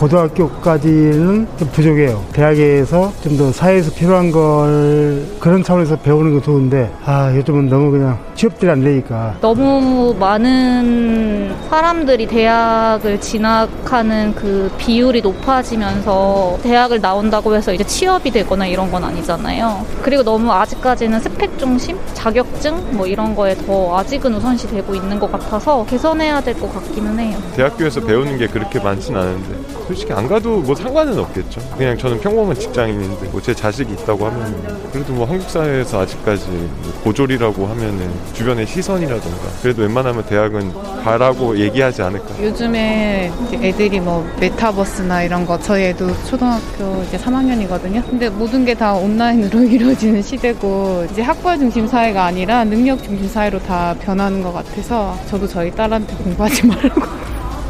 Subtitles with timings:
[0.00, 2.24] 고등학교까지는 좀 부족해요.
[2.32, 8.18] 대학에서 좀 더 사회에서 필요한 걸 그런 차원에서 배우는 건 좋은데 아 요즘은 너무 그냥
[8.34, 17.84] 취업들이 안 되니까 너무 많은 사람들이 대학을 진학하는 그 비율이 높아지면서 대학을 나온다고 해서 이제
[17.84, 19.86] 취업이 되거나 이런 건 아니잖아요.
[20.02, 25.30] 그리고 너무 아직까지는 스펙 중심, 자격증 뭐 이런 거에 더 아직은 우선시 되고 있는 것
[25.32, 27.38] 같아서 개선해야 될 것 같기는 해요.
[27.56, 29.54] 대학교에서 배우는 게 그렇게 많진 않은데
[29.90, 31.60] 솔직히 안 가도 뭐 상관은 없겠죠.
[31.76, 36.92] 그냥 저는 평범한 직장인인데 뭐 제 자식이 있다고 하면 그래도 뭐 한국 사회에서 아직까지 뭐
[37.04, 42.26] 고졸이라고 하면은 주변의 시선이라던가 그래도 웬만하면 대학은 가라고 얘기하지 않을까.
[42.40, 48.08] 요즘에 애들이 뭐 메타버스나 이런 거 저희 애도 초등학교 이제 3학년이거든요.
[48.08, 53.58] 근데 모든 게 다 온라인으로 이루어지는 시대고 이제 학벌 중심 사회가 아니라 능력 중심 사회로
[53.60, 57.00] 다 변하는 것 같아서 저도 저희 딸한테 공부하지 말라고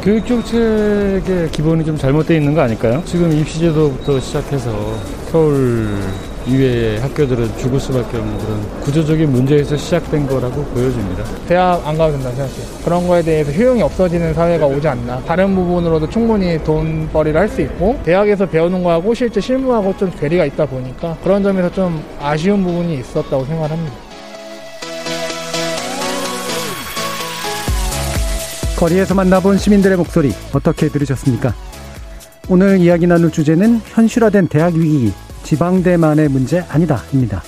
[0.03, 3.03] 교육 정책의 기본이 좀 잘못되어 있는 거 아닐까요?
[3.05, 4.71] 지금 입시제도부터 시작해서
[5.31, 5.89] 서울
[6.47, 11.23] 이외의 학교들은 죽을 수밖에 없는 그런 구조적인 문제에서 시작된 거라고 보여집니다.
[11.47, 12.65] 대학 안 가도 된다 생각해요.
[12.83, 15.19] 그런 거에 대해서 효용이 없어지는 사회가 오지 않나.
[15.21, 20.65] 다른 부분으로도 충분히 돈벌이를 할 수 있고 대학에서 배우는 거하고 실제 실무하고 좀 괴리가 있다
[20.65, 24.10] 보니까 그런 점에서 좀 아쉬운 부분이 있었다고 생각합니다.
[28.81, 31.53] 거리에서 만나본 시민들의 목소리 어떻게 들으셨습니까?
[32.49, 37.43] 오늘 이야기 나눌 주제는 현실화된 대학 위기, 지방대만의 문제 아니다입니다.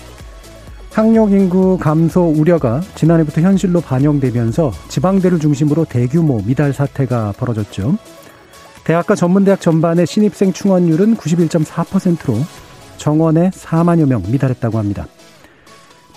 [0.91, 7.97] 학력 인구 감소 우려가 지난해부터 현실로 반영되면서 지방대를 중심으로 대규모 미달 사태가 벌어졌죠.
[8.83, 12.37] 대학과 전문대학 전반의 신입생 충원율은 91.4%로
[12.97, 15.07] 정원에 4만여 명 미달했다고 합니다.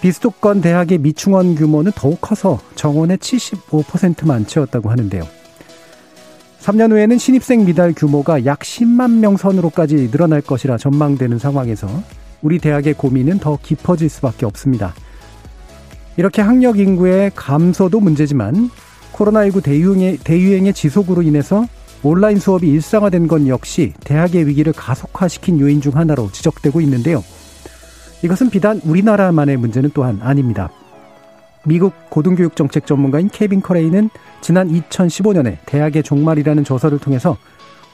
[0.00, 5.26] 비수도권 대학의 미충원 규모는 더욱 커서 정원의 75%만 채웠다고 하는데요.
[6.60, 11.88] 3년 후에는 신입생 미달 규모가 약 10만 명 선으로까지 늘어날 것이라 전망되는 상황에서
[12.42, 14.94] 우리 대학의 고민은 더 깊어질 수밖에 없습니다.
[16.16, 18.70] 이렇게 학력 인구의 감소도 문제지만
[19.12, 21.66] 코로나19 대유행의, 대유행의 지속으로 인해서
[22.02, 27.22] 온라인 수업이 일상화된 건 역시 대학의 위기를 가속화시킨 요인 중 하나로 지적되고 있는데요.
[28.22, 30.70] 이것은 비단 우리나라만의 문제는 또한 아닙니다.
[31.64, 34.08] 미국 고등교육 정책 전문가인 케빈 커레이는
[34.40, 37.36] 지난 2015년에 대학의 종말이라는 저서를 통해서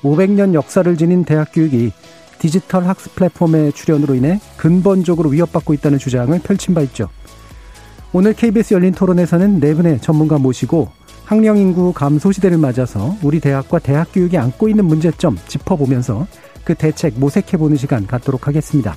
[0.03, 1.93] 500년 역사를 지닌 대학 교육이
[2.39, 7.09] 디지털 학습 플랫폼의 출현으로 인해 근본적으로 위협받고 있다는 주장을 펼친 바 있죠.
[8.13, 10.91] 오늘 KBS 열린 토론에서는 네 분의 전문가 모시고
[11.25, 16.27] 학령 인구 감소 시대를 맞아서 우리 대학과 대학 교육이 안고 있는 문제점 짚어보면서
[16.65, 18.97] 그 대책 모색해보는 시간 갖도록 하겠습니다.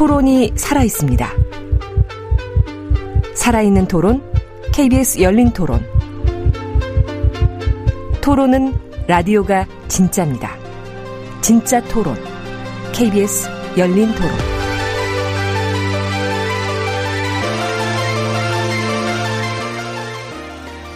[0.00, 1.28] 토론이 살아 있습니다.
[3.34, 4.22] 살아있는 토론,
[4.72, 5.84] KBS 열린 토론.
[8.22, 8.72] 토론은
[9.06, 10.56] 라디오가 진짜입니다.
[11.42, 12.16] 진짜 토론,
[12.94, 14.30] KBS 열린 토론.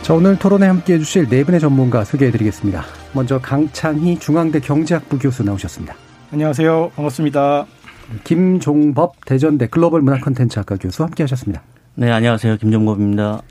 [0.01, 2.83] 자, 오늘 토론에 함께 해주실 네 분의 전문가 소개해 드리겠습니다.
[3.13, 5.95] 먼저 강창희 중앙대 경제학부 교수 나오셨습니다.
[6.33, 6.93] 안녕하세요.
[6.97, 7.67] 반갑습니다.
[8.25, 11.63] 김종법 대전대 글로벌 문화 콘텐츠 학과 교수 함께 하셨습니다.
[11.95, 12.57] 네, 안녕하세요.
[12.59, 13.39] 김종법입니다.
[13.39, 13.43] 자,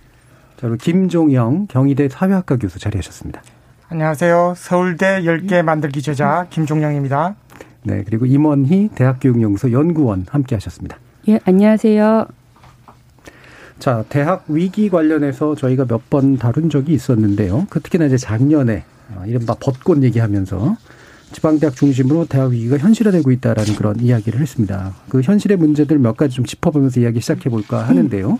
[0.62, 3.42] 그리고 김종영 경희대 사회학과 교수 자리하셨습니다.
[3.90, 4.54] 안녕하세요.
[4.58, 7.36] 서울대 10개 만들기 저자 김종영입니다.
[7.84, 10.98] 네, 그리고 임원희 대학교육연구소 연구원 함께 하셨습니다.
[11.28, 12.26] 예, 안녕하세요.
[13.80, 17.68] 자, 대학 위기 관련해서 저희가 몇 번 다룬 적이 있었는데요.
[17.70, 18.84] 그 특히나 이제 작년에
[19.16, 20.78] 아, 이른바 벚꽃 얘기하면서
[21.34, 24.94] 지방대학 중심으로 대학 위기가 현실화되고 있다라는 그런 이야기를 했습니다.
[25.10, 28.40] 그 현실의 문제들 몇 가지 좀 짚어보면서 이야기 시작해 볼까 하는데요.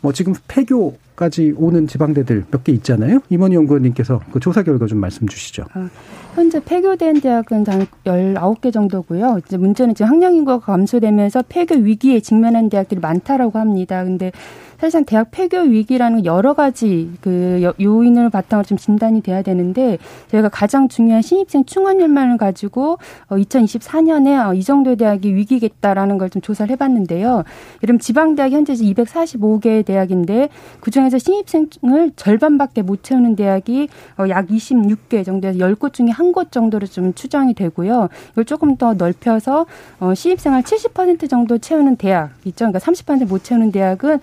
[0.00, 3.20] 뭐 지금 폐교 까지 오는 지방대들 몇 개 있잖아요.
[3.28, 5.64] 임원희 연구원님께서 그 조사 결과 좀 말씀 주시죠.
[5.72, 5.88] 아,
[6.34, 9.40] 현재 폐교된 대학은 한 19개 정도고요.
[9.46, 14.02] 이제 문제는 지금 학령 인구가 감소되면서 폐교 위기에 직면한 대학들이 많다라고 합니다.
[14.02, 14.32] 근데
[14.84, 19.96] 사실상 대학 폐교 위기라는 여러 가지 그 요인을 바탕으로 좀 진단이 돼야 되는데
[20.30, 22.98] 저희가 가장 중요한 신입생 충원율만을 가지고
[23.30, 27.44] 2024년에 어, 어, 이 정도의 대학이 위기겠다라는 걸 좀 조사를 해봤는데요.
[27.82, 30.48] 이름 지방 대학 현재 245개의 대학인데
[30.80, 33.88] 그 중에서 신입생을 절반밖에 못 채우는 대학이
[34.18, 38.08] 어, 약 26개 정도에서 10곳 중에 한 곳 정도로 좀 추정이 되고요.
[38.32, 39.66] 이걸 조금 더 넓혀서
[40.14, 42.64] 신입생을 70% 정도 채우는 대학 있죠.
[42.66, 44.18] 그러니까 30%못 채우는 대학은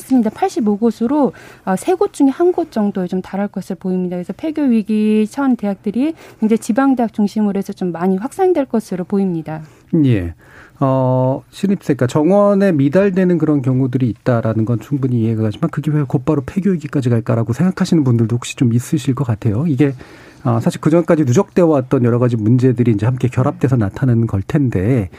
[0.00, 0.30] 많습니다.
[0.30, 1.32] 85곳으로
[1.64, 4.16] 어, 세곳 중에 한 곳 정도에 좀 달할 것을 보입니다.
[4.16, 9.62] 그래서 폐교 위기 처한 대학들이 이제 지방 대학 중심으로 해서 좀 많이 확산될 것으로 보입니다.
[10.04, 10.34] 예.
[10.80, 16.42] 어, 신입생, 그러니까 정원에 미달되는 그런 경우들이 있다라는 건 충분히 이해가 가지만 그게 왜 곧바로
[16.44, 19.66] 폐교위기까지 갈까라고 생각하시는 분들도 혹시 좀 있으실 것 같아요.
[19.68, 19.92] 이게
[20.42, 25.10] 어, 사실 그 전까지 누적되어 왔던 여러 가지 문제들이 이제 함께 결합돼서 나타나는 걸 텐데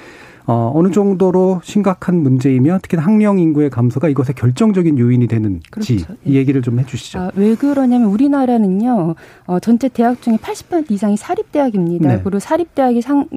[0.47, 5.93] 어, 어느 정도로 심각한 문제이며 특히 학령 인구의 감소가 이것의 결정적인 요인이 되는지 그렇죠.
[6.25, 7.19] 이 얘기를 좀 해주시죠.
[7.19, 9.15] 아, 왜 그러냐면 우리나라는요
[9.47, 12.15] 어, 전체 대학 중에 80% 이상이 사립 대학입니다.
[12.15, 12.21] 네.
[12.23, 13.27] 그리고 사립 대학의 상은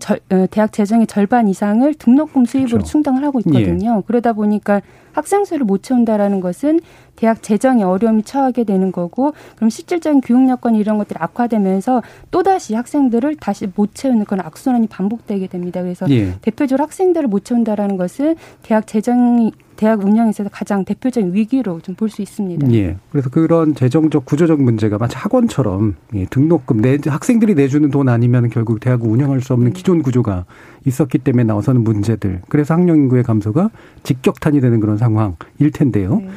[0.00, 2.90] 절, 어, 대학 재정의 절반 이상을 등록금 수입으로 그렇죠.
[2.90, 3.96] 충당을 하고 있거든요.
[3.98, 4.02] 예.
[4.06, 4.80] 그러다 보니까
[5.12, 6.80] 학생 수를 못 채운다라는 것은
[7.16, 12.74] 대학 재정에 어려움이 처하게 되는 거고 그럼 실질적인 교육 여건 이런 것들이 악화되면서 또 다시
[12.74, 15.82] 학생들을 다시 못 채우는 그런 악순환이 반복되게 됩니다.
[15.82, 16.34] 그래서 예.
[16.40, 22.22] 대표적으로 학생들을 못 채운다라는 것은 대학 재정이 대학 운영에서 가장 대표적인 위기로 좀 볼 수
[22.22, 22.72] 있습니다.
[22.72, 22.96] 예.
[23.10, 28.78] 그래서 그런 재정적 구조적 문제가 마치 학원처럼 예, 등록금 내 학생들이 내주는 돈 아니면 결국
[28.78, 29.72] 대학을 운영할 수 없는 네.
[29.72, 30.44] 기존 구조가
[30.86, 32.42] 있었기 때문에 나와서는 문제들.
[32.48, 33.70] 그래서 학령 인구의 감소가
[34.04, 36.18] 직격탄이 되는 그런 상황일 텐데요.
[36.20, 36.28] 네.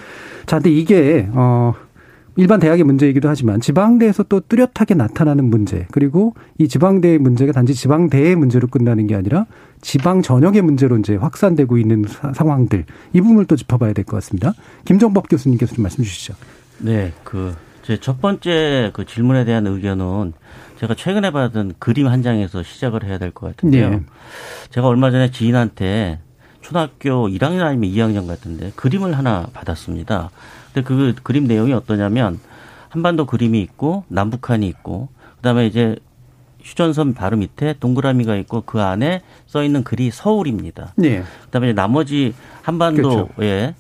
[0.48, 1.74] 자, 근데 이게 어
[2.38, 8.36] 일반 대학의 문제이기도 하지만 지방대에서 또 뚜렷하게 나타나는 문제 그리고 이 지방대의 문제가 단지 지방대의
[8.36, 9.46] 문제로 끝나는 게 아니라
[9.86, 14.54] 지방 전역의 문제로 이제 확산되고 있는 상황들 이 부분을 또 짚어봐야 될 것 같습니다.
[14.86, 16.34] 김정법 교수님께서 좀 말씀 주시죠.
[16.80, 17.54] 네, 그
[17.84, 20.34] 제 첫 번째 그 질문에 대한 의견은
[20.80, 23.90] 제가 최근에 받은 그림 한 장에서 시작을 해야 될 것 같은데요.
[23.92, 24.02] 네.
[24.72, 26.18] 제가 얼마 전에 지인한테
[26.62, 30.32] 초등학교 1학년 아니면 2학년 같은데 그림을 하나 받았습니다.
[30.74, 32.40] 근데 그 그림 내용이 어떠냐면
[32.90, 35.96] 한반도 그림이 있고 남북한이 있고 그다음에 이제
[36.66, 40.94] 휴전선 바로 밑에 동그라미가 있고 그 안에 써 있는 글이 서울입니다.
[40.96, 41.24] 네.
[41.44, 42.34] 그다음에 나머지
[42.64, 43.74] 한반도에 그렇죠.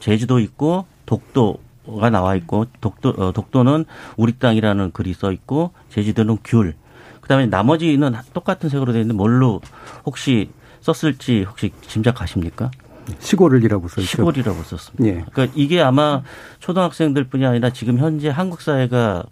[0.00, 1.58] 제주도 있고 독도
[2.00, 3.84] 가 나와 있고 독도 어, 독도는
[4.16, 6.74] 우리 땅이라는 글이 써 있고 제주도는 귤.
[7.20, 9.60] 그다음에 나머지는 똑같은 색으로 되어 있는데 뭘로
[10.06, 10.50] 혹시
[10.80, 12.70] 썼을지 혹시 짐작하십니까?
[13.18, 14.16] 시골이라고 써 있죠.
[14.18, 15.04] 시골이라고 썼습니다.
[15.04, 15.24] 예.
[15.30, 16.22] 그러니까 이게 아마
[16.60, 19.24] 초등학생들뿐이 아니라 지금 현재 한국 사회가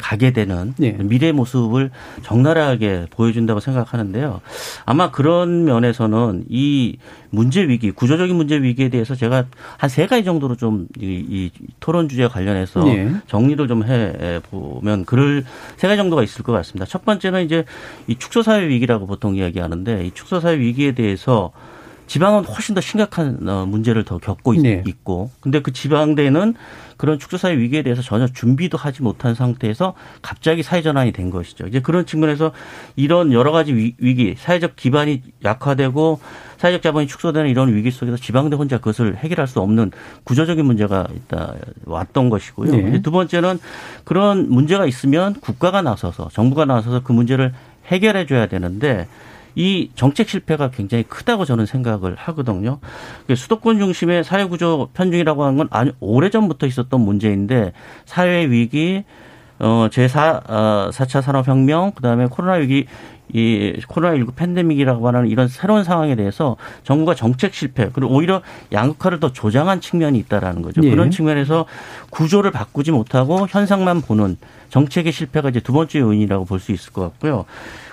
[0.00, 0.92] 가게 되는 예.
[0.92, 1.90] 미래 모습을
[2.22, 4.40] 적나라하게 보여준다고 생각하는데요.
[4.86, 6.96] 아마 그런 면에서는 이
[7.30, 9.44] 문제 위기, 구조적인 문제 위기에 대해서 제가
[9.76, 11.50] 한 세 가지 정도로 좀이
[11.80, 13.12] 토론 주제 관련해서 예.
[13.26, 15.44] 정리를 좀 해 보면 그럴
[15.76, 16.86] 세 가지 정도가 있을 것 같습니다.
[16.86, 17.64] 첫 번째는 이제
[18.06, 21.50] 이 축소 사회 위기라고 보통 이야기하는데 이 축소 사회 위기에 대해서
[22.10, 24.82] 지방은 훨씬 더 심각한 어, 문제를 더 겪고 네.
[24.84, 26.54] 있 고 근데 그 지방대는
[26.96, 31.68] 그런 축소사회 위기에 대해서 전혀 준비도 하지 못한 상태에서 갑자기 사회 전환이 된 것이죠.
[31.68, 32.50] 이제 그런 측면에서
[32.96, 36.18] 이런 여러 가지 위기, 사회적 기반이 약화되고
[36.58, 39.92] 사회적 자본이 축소되는 이런 위기 속에서 지방대 혼자 그것을 해결할 수 없는
[40.24, 42.72] 구조적인 문제가 있다 왔던 것이고요.
[42.72, 43.02] 네.
[43.02, 43.60] 두 번째는
[44.02, 47.54] 그런 문제가 있으면 국가가 나서서 정부가 나서서 그 문제를
[47.86, 49.06] 해결해 줘야 되는데
[49.54, 52.78] 이 정책 실패가 굉장히 크다고 저는 생각을 하거든요.
[53.34, 57.72] 수도권 중심의 사회구조 편중이라고 하는 건 아주 오래전부터 있었던 문제인데
[58.04, 59.04] 사회 위기,
[59.58, 62.86] 어, 제4, 어, 4차 산업혁명, 그 다음에 코로나 위기,
[63.32, 68.42] 이 코로나19 팬데믹이라고 하는 이런 새로운 상황에 대해서 정부가 정책 실패 그리고 오히려
[68.72, 70.80] 양극화를 더 조장한 측면이 있다라는 거죠.
[70.82, 70.90] 예.
[70.90, 71.64] 그런 측면에서
[72.10, 74.36] 구조를 바꾸지 못하고 현상만 보는
[74.70, 77.44] 정책의 실패가 이제 두 번째 요인이라고 볼 수 있을 것 같고요.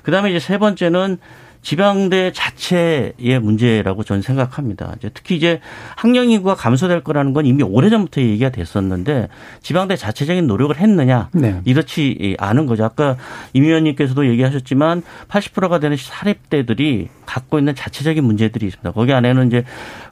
[0.01, 1.17] 그 다음에 이제 세 번째는
[1.61, 4.93] 지방대 자체의 문제라고 저는 생각합니다.
[4.97, 5.59] 이제 특히 이제
[5.95, 9.27] 학령 인구가 감소될 거라는 건 이미 오래전부터 얘기가 됐었는데
[9.61, 11.61] 지방대 자체적인 노력을 했느냐 네.
[11.65, 12.85] 이렇지 않은 거죠.
[12.85, 13.17] 아까
[13.53, 18.91] 임 의원님께서도 얘기하셨지만 80%가 되는 사립대들이 갖고 있는 자체적인 문제들이 있습니다.
[18.91, 19.63] 거기 안에는 이제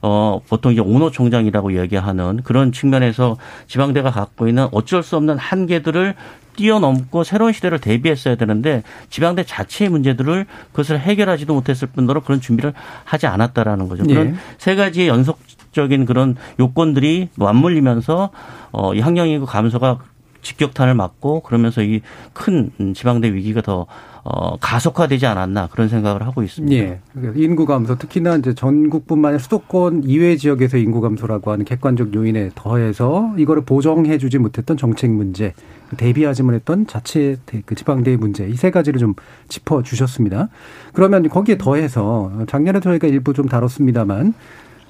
[0.01, 3.37] 어 보통 이제 오노 총장이라고 얘기하는 그런 측면에서
[3.67, 6.15] 지방대가 갖고 있는 어쩔 수 없는 한계들을
[6.55, 13.27] 뛰어넘고 새로운 시대를 대비했어야 되는데 지방대 자체의 문제들을 그것을 해결하지도 못했을 뿐더러 그런 준비를 하지
[13.27, 14.03] 않았다라는 거죠.
[14.03, 14.35] 그런 예.
[14.57, 15.39] 세 가지의 연속
[15.75, 18.29] 정책적인 그런 요건들이 맞물리면서
[18.71, 19.99] 어, 이 학령 인구 감소가
[20.41, 22.01] 직격탄을 맞고 그러면서 이
[22.33, 23.85] 큰 지방대 위기가 더
[24.23, 26.75] 어, 가속화되지 않았나 그런 생각을 하고 있습니다.
[26.75, 26.99] 예.
[27.35, 33.33] 인구 감소 특히나 이제 전국뿐만 아니라 수도권 이외 지역에서 인구 감소라고 하는 객관적 요인에 더해서
[33.37, 35.53] 이거를 보정해 주지 못했던 정책 문제,
[35.97, 39.13] 대비하지 못했던 자체 그 지방대의 문제 이 세 가지를 좀
[39.47, 40.49] 짚어 주셨습니다.
[40.93, 44.33] 그러면 거기에 더해서 작년에 저희가 일부 좀 다뤘습니다만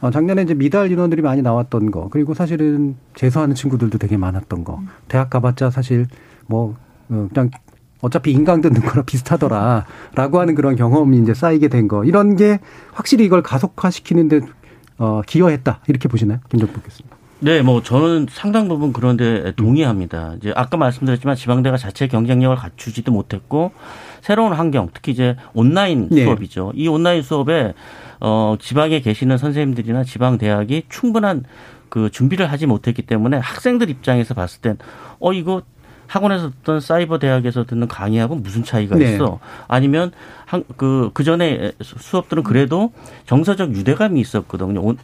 [0.01, 4.81] 어, 작년에 이제 미달 인원들이 많이 나왔던 거, 그리고 사실은 재수하는 친구들도 되게 많았던 거.
[5.07, 6.07] 대학 가봤자 사실
[6.47, 6.75] 뭐,
[7.09, 7.49] 어, 그냥
[8.01, 12.03] 어차피 인강 듣는 거랑 비슷하더라라고 하는 그런 경험이 이제 쌓이게 된 거.
[12.03, 12.59] 이런 게
[12.93, 14.41] 확실히 이걸 가속화시키는데
[14.97, 15.79] 어, 기여했다.
[15.87, 16.39] 이렇게 보시나요?
[16.49, 17.09] 김정복 교수님.
[17.39, 20.35] 네, 뭐 저는 상당 부분 그런데 동의합니다.
[20.37, 23.71] 이제 아까 말씀드렸지만 지방대가 자체 경쟁력을 갖추지도 못했고
[24.21, 26.23] 새로운 환경, 특히 이제 온라인 네.
[26.23, 26.71] 수업이죠.
[26.75, 27.73] 이 온라인 수업에
[28.21, 31.43] 어 지방에 계시는 선생님들이나 지방 대학이 충분한
[31.89, 34.77] 그 준비를 하지 못했기 때문에 학생들 입장에서 봤을 땐
[35.19, 35.61] 어 이거
[36.07, 39.13] 학원에서 듣던 사이버 대학에서 듣는 강의하고 무슨 차이가 네.
[39.13, 39.39] 있어?
[39.67, 40.11] 아니면
[40.45, 42.91] 한, 그, 그 전에 수업들은 그래도
[43.25, 44.81] 정서적 유대감이 있었거든요.
[44.81, 44.97] 온,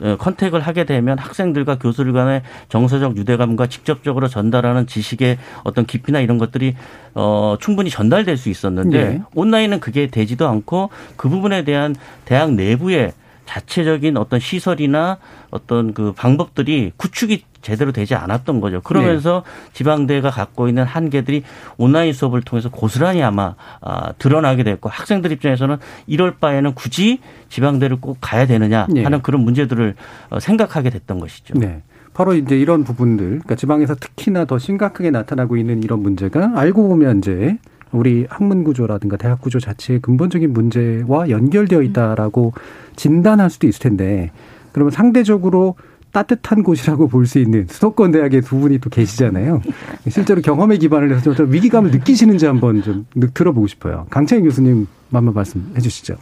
[0.00, 6.38] 어, 컨택을 하게 되면 학생들과 교수들 간의 정서적 유대감과 직접적으로 전달하는 지식의 어떤 깊이나 이런
[6.38, 6.76] 것들이
[7.14, 9.22] 어, 충분히 전달될 수 있었는데 네.
[9.34, 11.94] 온라인은 그게 되지도 않고 그 부분에 대한
[12.24, 13.12] 대학 내부의
[13.46, 15.18] 자체적인 어떤 시설이나
[15.50, 18.80] 어떤 그 방법들이 구축이 제대로 되지 않았던 거죠.
[18.82, 19.72] 그러면서 네.
[19.72, 21.42] 지방대가 갖고 있는 한계들이
[21.78, 28.18] 온라인 수업을 통해서 고스란히 아마 아, 드러나게 됐고 학생들 입장에서는 이럴 바에는 굳이 지방대를 꼭
[28.20, 29.02] 가야 되느냐 네.
[29.02, 29.22] 하는 네.
[29.22, 29.94] 그런 문제들을
[30.30, 31.54] 어, 생각하게 됐던 것이죠.
[31.58, 31.82] 네.
[32.12, 37.18] 바로 이제 이런 부분들, 그러니까 지방에서 특히나 더 심각하게 나타나고 있는 이런 문제가 알고 보면
[37.18, 37.58] 이제
[37.94, 42.52] 우리 학문 구조라든가 대학 구조 자체의 근본적인 문제와 연결되어 있다라고
[42.96, 44.30] 진단할 수도 있을 텐데
[44.72, 45.76] 그러면 상대적으로
[46.12, 49.62] 따뜻한 곳이라고 볼 수 있는 수도권 대학의 두 분이 또 계시잖아요.
[50.08, 54.06] 실제로 경험에 기반을 해서 좀 위기감을 느끼시는지 한번 좀 들어보고 싶어요.
[54.10, 56.14] 강창희 교수님 한번 말씀해 주시죠.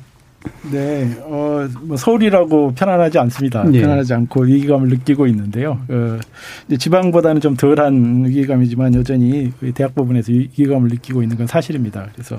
[0.72, 3.62] 네, 어, 뭐 서울이라고 편안하지 않습니다.
[3.64, 3.80] 네.
[3.80, 5.78] 편안하지 않고 위기감을 느끼고 있는데요.
[5.88, 6.18] 어,
[6.66, 12.08] 이제 지방보다는 좀 덜한 위기감이지만 여전히 대학 부분에서 위기감을 느끼고 있는 건 사실입니다.
[12.14, 12.38] 그래서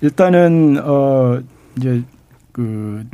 [0.00, 1.40] 일단은 어
[1.76, 2.02] 이제
[2.52, 3.04] 그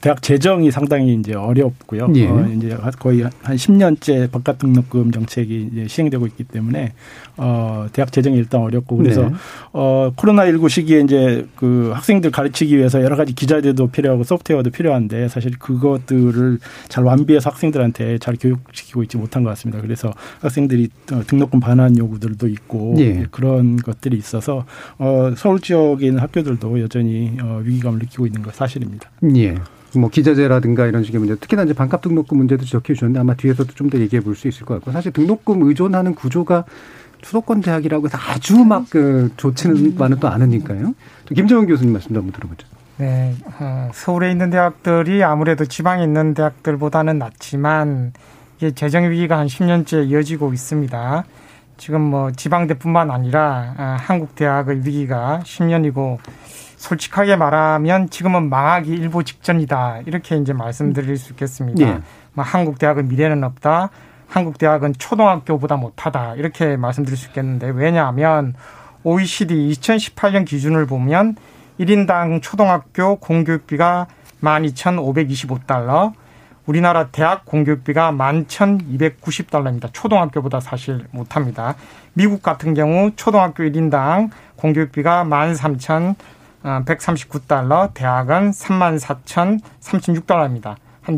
[0.00, 2.08] 대학 재정이 상당히 이제 어렵고요.
[2.14, 2.26] 예.
[2.26, 6.94] 어, 이제 거의 한 10년째 바깥 등록금 정책이 이제 시행되고 있기 때문에
[7.42, 9.34] 어, 대학 재정이 일단 어렵고 그래서 네.
[9.72, 15.58] 어, 코로나19 시기에 이제 그 학생들 가르치기 위해서 여러 가지 기자들도 필요하고 소프트웨어도 필요한데 사실
[15.58, 19.80] 그것들을 잘 완비해서 학생들한테 잘 교육시키고 있지 못한 것 같습니다.
[19.80, 20.90] 그래서 학생들이
[21.26, 23.26] 등록금 반환 요구들도 있고 예.
[23.30, 24.66] 그런 것들이 있어서
[24.98, 29.08] 어, 서울 지역에 있는 학교들도 여전히 어, 위기감을 느끼고 있는 것 사실입니다.
[29.36, 29.54] 예.
[29.96, 33.90] 뭐 기자재라든가 이런 식의 문제, 특히나 이제 반값 등록금 문제도 지적해 주셨는데 아마 뒤에서도 좀
[33.90, 36.64] 더 얘기해 볼 수 있을 것 같고 사실 등록금 의존하는 구조가
[37.22, 40.94] 수도권 대학이라고 해서 아주 막 그 좋지는 또 않으니까요.
[41.34, 42.66] 김정은 교수님 말씀도 한번 들어보죠.
[42.98, 48.12] 네, 어, 서울에 있는 대학들이 아무래도 지방에 있는 대학들보다는 낫지만
[48.58, 51.24] 이게 재정 위기가 한 10년째 이어지고 있습니다.
[51.78, 56.18] 지금 뭐 지방대뿐만 아니라 아, 한국 대학의 위기가 10년이고
[56.76, 60.00] 솔직하게 말하면 지금은 망하기 일보 직전이다.
[60.06, 61.86] 이렇게 이제 말씀드릴 수 있겠습니다.
[61.86, 62.00] 예.
[62.34, 63.90] 뭐 한국 대학은 미래는 없다.
[64.30, 66.36] 한국 대학은 초등학교보다 못하다.
[66.36, 68.54] 이렇게 말씀드릴 수 있겠는데 왜냐하면
[69.02, 71.34] OECD 2018년 기준을 보면
[71.80, 74.06] 1인당 초등학교 공교육비가
[74.40, 76.12] 12,525달러,
[76.64, 79.92] 우리나라 대학 공교육비가 11,290달러입니다.
[79.92, 81.74] 초등학교보다 사실 못합니다.
[82.12, 86.14] 미국 같은 경우 초등학교 1인당 공교육비가 13,000
[86.62, 90.76] 139달러, 대학은 34,036달러입니다.
[91.00, 91.16] 한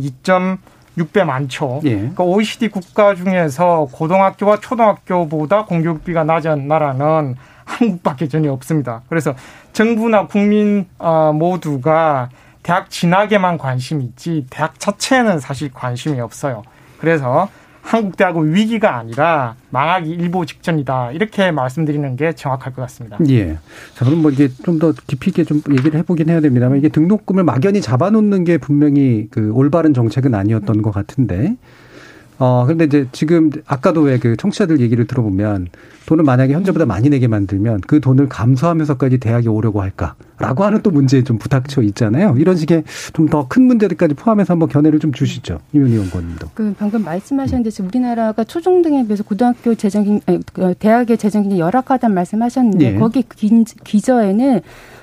[0.98, 1.80] 2.6배 많죠.
[1.84, 1.96] 예.
[1.96, 9.02] 그러니까 OECD 국가 중에서 고등학교와 초등학교보다 공교육비가 낮은 나라는 한국밖에 전혀 없습니다.
[9.08, 9.34] 그래서
[9.72, 12.28] 정부나 국민 어, 모두가
[12.62, 16.62] 대학 진학에만 관심이 있지 대학 자체는 사실 관심이 없어요.
[16.98, 17.48] 그래서
[17.82, 21.10] 한국 대학은 위기가 아니라 망하기 일보 직전이다.
[21.12, 23.18] 이렇게 말씀드리는 게 정확할 것 같습니다.
[23.28, 23.58] 예.
[23.94, 27.80] 자, 그럼 뭐 이게 좀더 깊이 있게 좀 얘기를 해보긴 해야 됩니다만 이게 등록금을 막연히
[27.80, 31.56] 잡아놓는 게 분명히 그 올바른 정책은 아니었던 것 같은데
[32.44, 35.68] 어, 근데 이제 지금 아까도 왜 그 청취자들 얘기를 들어보면
[36.06, 41.22] 돈을 만약에 현재보다 많이 내게 만들면 그 돈을 감수하면서까지 대학에 오려고 할까라고 하는 또 문제에
[41.22, 42.34] 좀 부닥쳐 있잖아요.
[42.38, 45.58] 이런 식의 좀 더 큰 문제들까지 포함해서 한번 견해를 좀 주시죠.
[45.72, 46.48] 이윤희 연구원님도.
[46.54, 50.20] 그 방금 말씀하셨는데 지금 우리나라가 초중등에 비해서 고등학교 재정,
[50.52, 52.98] 그 대학의 재정이 열악하다는 말씀하셨는데 예.
[52.98, 54.60] 거기 기, 기저에는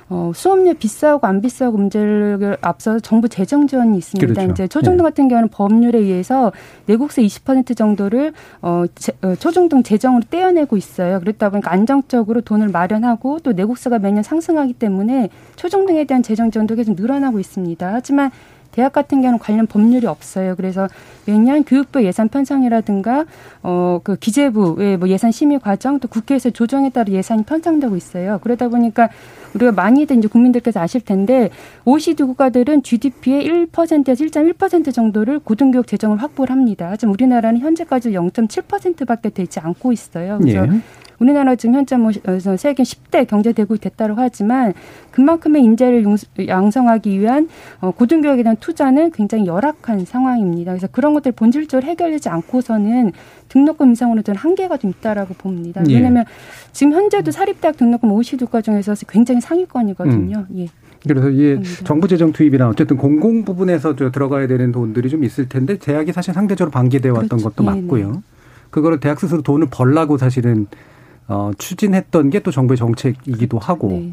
[0.09, 4.33] 어, 수업료 비싸고 안 비싸고 문제를 앞서서 정부 재정 지원이 있습니다.
[4.33, 4.51] 그렇죠.
[4.51, 5.03] 이제 초중등 네.
[5.03, 6.51] 같은 경우는 법률에 의해서
[6.87, 11.19] 내국세 20% 정도를 어, 제, 어, 초중등 재정으로 떼어내고 있어요.
[11.19, 16.95] 그렇다 보니까 안정적으로 돈을 마련하고 또 내국세가 매년 상승하기 때문에 초중등에 대한 재정 지원도 계속
[16.95, 17.91] 늘어나고 있습니다.
[17.93, 18.31] 하지만
[18.79, 20.55] 대학 같은 경우는 관련 법률이 없어요.
[20.55, 20.87] 그래서
[21.25, 23.25] 매년 교육부 예산 편성이라든가
[23.61, 28.39] 어 그 기재부의 뭐 예산 심의 과정 또 국회에서 조정에 따라 예산이 편성되고 있어요.
[28.41, 29.09] 그러다 보니까
[29.53, 31.49] 우리가 많이들 이제 국민들께서 아실 텐데
[31.85, 36.95] OECD 국가들은 GDP의 1%에서 1.1% 정도를 고등교육 재정을 확보를 합니다.
[36.95, 40.37] 지금 우리나라는 현재까지 0.7%밖에 되지 않고 있어요.
[40.39, 40.79] 그래서 예.
[41.19, 44.73] 우리나라 지금 현재 뭐 어, 세계 10대 경제 대국이 됐다고 하지만
[45.11, 46.05] 그만큼의 인재를
[46.47, 47.49] 양성하기 위한
[47.81, 50.71] 어, 고등교육에 대한 투자는 굉장히 열악한 상황입니다.
[50.71, 53.11] 그래서 그런 것들 본질적으로 해결되지 않고서는
[53.49, 55.81] 등록금 인상으로 저는 한계가 좀 있다라고 봅니다.
[55.89, 55.95] 예.
[55.95, 56.25] 왜냐하면
[56.71, 60.45] 지금 현재도 사립대학 등록금 OECD 국가 중에서 굉장히 상위권이거든요.
[60.49, 60.57] 음.
[60.57, 60.67] 예.
[61.07, 66.11] 그래서 이게 정부 재정 투입이나 어쨌든 공공 부분에서 들어가야 되는 돈들이 좀 있을 텐데 대학이
[66.11, 67.49] 사실 상대적으로 방기되어 왔던 그렇죠.
[67.49, 68.11] 것도 예, 맞고요.
[68.11, 68.19] 네.
[68.69, 70.67] 그거를 대학 스스로 돈을 벌라고 사실은
[71.29, 74.11] 어, 추진했던 게 또 정부의 정책이기도 하고 네.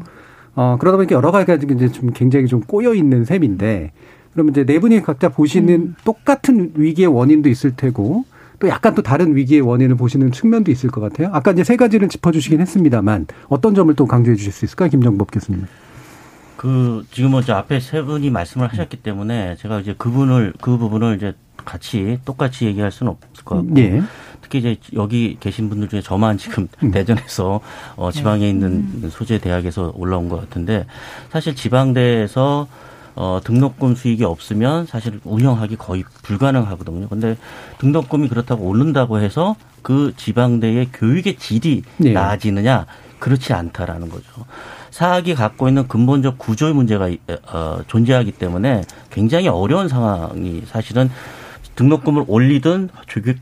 [0.55, 3.91] 어, 그러다 보니까 여러 가지가 이제 좀 굉장히 좀 꼬여 있는 셈인데
[4.33, 5.95] 그러면 이제 네 분이 각자 보시는 음.
[6.03, 8.25] 똑같은 위기의 원인도 있을 테고
[8.59, 11.29] 또 약간 또 다른 위기의 원인을 보시는 측면도 있을 것 같아요.
[11.31, 15.65] 아까 이제 세 가지를 짚어주시긴 했습니다만 어떤 점을 또 강조해 주실 수 있을까요, 김정법 교수님?
[16.55, 21.35] 그 지금 먼저 앞에 세 분이 말씀을 하셨기 때문에 제가 이제 그분을 그 부분을 이제
[21.55, 24.01] 같이 똑같이 얘기할 수는 없을 것 같고 예.
[24.47, 26.91] 특히 이제 여기 계신 분들 중에 저만 지금 음.
[26.91, 27.59] 대전에서
[27.95, 28.49] 어, 지방에 네.
[28.49, 28.69] 있는
[29.03, 29.09] 음.
[29.11, 30.85] 소재 대학에서 올라온 것 같은데
[31.29, 32.67] 사실 지방대에서
[33.15, 37.09] 어, 등록금 수익이 없으면 사실 운영하기 거의 불가능하거든요.
[37.09, 37.35] 근데
[37.79, 42.11] 등록금이 그렇다고 오른다고 해서 그 지방대의 교육의 질이 네.
[42.13, 42.85] 나아지느냐?
[43.19, 44.45] 그렇지 않다라는 거죠.
[44.91, 47.09] 사학이 갖고 있는 근본적 구조의 문제가
[47.51, 51.09] 어, 존재하기 때문에 굉장히 어려운 상황이 사실은
[51.77, 52.89] 등록금을 올리든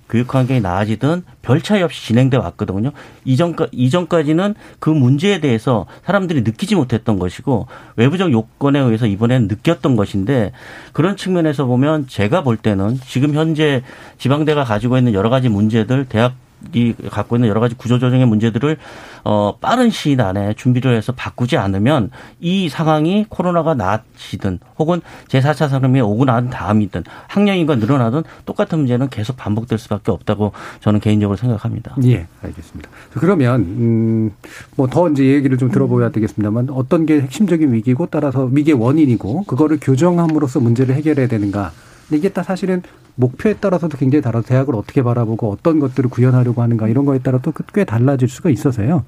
[0.10, 2.92] 교육 환경이 나아지든 별 차이 없이 진행돼 왔거든요.
[3.24, 10.52] 이전까 이전까지는 그 문제에 대해서 사람들이 느끼지 못했던 것이고 외부적 요건에 의해서 이번에는 느꼈던 것인데
[10.94, 13.82] 그런 측면에서 보면 제가 볼 때는 지금 현재
[14.18, 16.34] 지방대가 가지고 있는 여러 가지 문제들 대학
[16.74, 18.78] 이 갖고 있는 여러 가지 구조조정의 문제들을
[19.24, 26.00] 어 빠른 시일 안에 준비를 해서 바꾸지 않으면 이 상황이 코로나가 나아지든 혹은 제4차 산업이
[26.02, 31.96] 오고 난 다음이든 학령인과 늘어나든 똑같은 문제는 계속 반복될 수밖에 없다고 저는 개인적으로 생각합니다.
[32.06, 32.90] 예, 알겠습니다.
[33.14, 34.32] 그러면 음,
[34.76, 39.78] 뭐 더 이제 얘기를 좀 들어보야 되겠습니다만 어떤 게 핵심적인 위기고 따라서 위기의 원인이고 그거를
[39.82, 41.72] 교정함으로써 문제를 해결해야 되는가
[42.12, 42.82] 이게 다 사실은
[43.16, 47.86] 목표에 따라서도 굉장히 다르서 대학을 어떻게 바라보고 어떤 것들을 구현하려고 하는가 이런 거에 따라 또꽤
[47.86, 49.04] 달라질 수가 있어서요.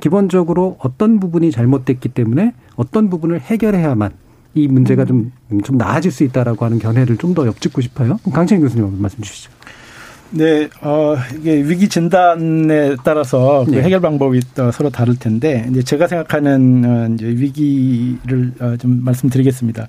[0.00, 4.12] 기본적으로 어떤 부분이 잘못됐기 때문에 어떤 부분을 해결해야만
[4.54, 5.32] 이 문제가 좀,
[5.62, 8.18] 좀 나아질 수 있다라고 하는 견해를 좀더 엿짚고 싶어요.
[8.32, 9.50] 강채인 교수님 말씀 주시죠.
[10.32, 13.82] 네, 어, 이게 위기 진단에 따라서 그 네.
[13.82, 14.40] 해결 방법이
[14.72, 19.88] 서로 다를 텐데, 이제 제가 생각하는 어, 이제 위기를 어, 좀 말씀드리겠습니다.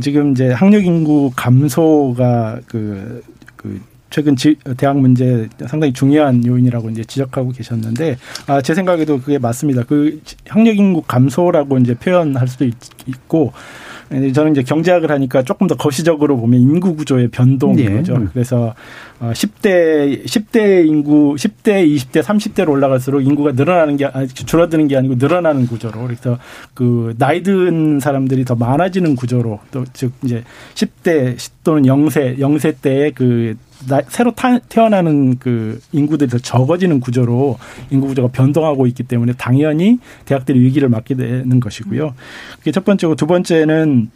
[0.00, 3.22] 지금 이제 학력 인구 감소가 그,
[3.56, 8.16] 그 최근 지, 대학 문제 상당히 중요한 요인이라고 이제 지적하고 계셨는데,
[8.46, 9.82] 아, 제 생각에도 그게 맞습니다.
[9.82, 12.74] 그 학력 인구 감소라고 이제 표현할 수도 있,
[13.06, 13.52] 있고,
[14.32, 17.96] 저는 이제 경제학을 하니까 조금 더 거시적으로 보면 인구 구조의 변동인 네.
[17.96, 18.28] 거죠.
[18.32, 18.74] 그래서
[19.20, 25.66] 10대 어, 10대 인구 10대, 20대, 30대로 올라갈수록 인구가 늘어나는 게 줄어드는 게 아니고 늘어나는
[25.66, 26.38] 구조로 그래서
[26.74, 30.42] 그 나이 든 사람들이 더 많아지는 구조로 또 즉 이제
[30.74, 33.54] 10대 또는 0세 0세 때의 그
[34.08, 34.32] 새로
[34.68, 37.58] 태어나는 그 인구들이 더 적어지는 구조로
[37.90, 42.14] 인구 구조가 변동하고 있기 때문에 당연히 대학들이 위기를 맞게 되는 것이고요.
[42.58, 44.10] 그게 첫 번째고 두 번째는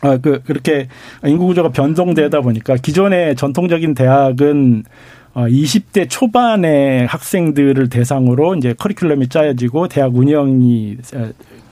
[0.00, 0.88] 아, 그, 그렇게
[1.24, 4.84] 인구 구조가 변동되다 보니까 기존의 전통적인 대학은
[5.34, 10.96] 어 20대 초반의 학생들을 대상으로 이제 커리큘럼이 짜여지고 대학 운영이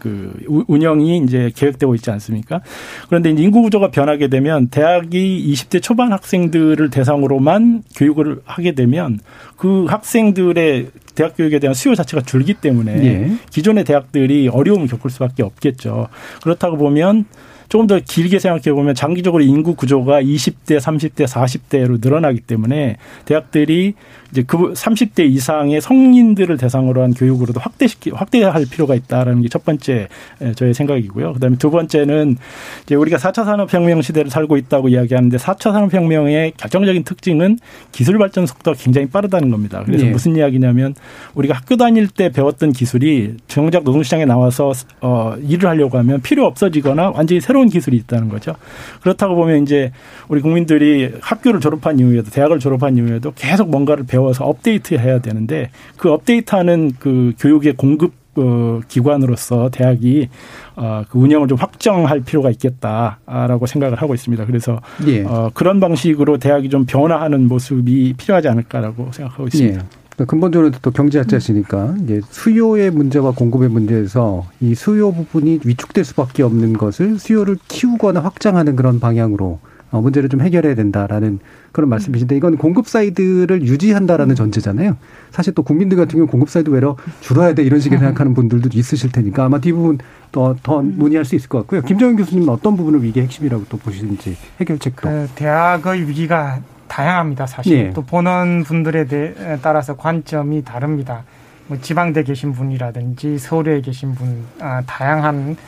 [0.06, 2.60] 그 운영이 이제 계획되고 있지 않습니까?
[3.08, 9.18] 그런데 인구 구조가 변하게 되면 대학이 20대 초반 학생들을 대상으로만 교육을 하게 되면
[9.56, 13.32] 그 학생들의 대학 교육에 대한 수요 자체가 줄기 때문에 예.
[13.50, 16.08] 기존의 대학들이 어려움을 겪을 수밖에 없겠죠.
[16.42, 17.24] 그렇다고 보면
[17.68, 23.94] 조금 더 길게 생각해 보면 장기적으로 인구 구조가 20대, 30대, 40대로 늘어나기 때문에 대학들이
[24.30, 30.08] 이제 그 30대 이상의 성인들을 대상으로 한 교육으로도 확대시키 확대할 필요가 있다라는 게 첫 번째
[30.54, 31.32] 저의 생각이고요.
[31.32, 32.36] 그다음에 두 번째는
[32.82, 37.58] 이제 우리가 4차 산업혁명 시대를 살고 있다고 이야기하는데 4차 산업혁명의 결정적인 특징은
[37.90, 39.82] 기술 발전 속도가 굉장히 빠르다는 겁니다.
[39.86, 40.10] 그래서 네.
[40.10, 40.94] 무슨 이야기냐면
[41.34, 47.12] 우리가 학교 다닐 때 배웠던 기술이 정작 노동시장에 나와서 어 일을 하려고 하면 필요 없어지거나
[47.14, 48.56] 완전히 새로운 기술이 있다는 거죠.
[49.00, 49.92] 그렇다고 보면 이제
[50.28, 56.12] 우리 국민들이 학교를 졸업한 이후에도 대학을 졸업한 이후에도 계속 뭔가를 배 워서 업데이트해야 되는데 그
[56.12, 60.29] 업데이트하는 그 교육의 공급 어, 기관으로서 대학이
[60.76, 64.44] 어, 그 운영을 좀 확정할 필요가 있겠다라고 생각을 하고 있습니다.
[64.44, 65.24] 그래서 예.
[65.24, 69.81] 어, 그런 방식으로 대학이 좀 변화하는 모습이 필요하지 않을까라고 생각하고 있습니다.
[69.83, 70.24] 예.
[70.24, 77.18] 근본적으로 또 경제학자시니까 이제 수요의 문제와 공급의 문제에서 이 수요 부분이 위축될 수밖에 없는 것을
[77.18, 81.38] 수요를 키우거나 확장하는 그런 방향으로 어, 문제를 좀 해결해야 된다라는
[81.76, 84.96] 그런 말씀이신데 이건 공급 side를 유지한다라는 전제잖아요.
[85.30, 89.12] 사실 또 국민들 같은 경우 공급 사이드 외로 줄어야 돼 이런 식의 생각하는 분들도 있으실
[89.12, 89.98] 테니까 아마 뒷부분
[90.32, 91.82] 더, 더 문의할 수 있을 것 같고요.
[91.82, 95.06] 김정인 교수님은 어떤 부분을 위기의 핵심이라고 또 보시는지 해결책도.
[95.06, 97.46] 그 대학의 위기가 다양합니다.
[97.46, 97.90] 사실 네.
[97.92, 101.24] 또 보는 분들에 대해 따라서 관점이 다릅니다.
[101.66, 105.58] 뭐 지방대 계신 분이라든지 서울에 계신 분 아, 다양한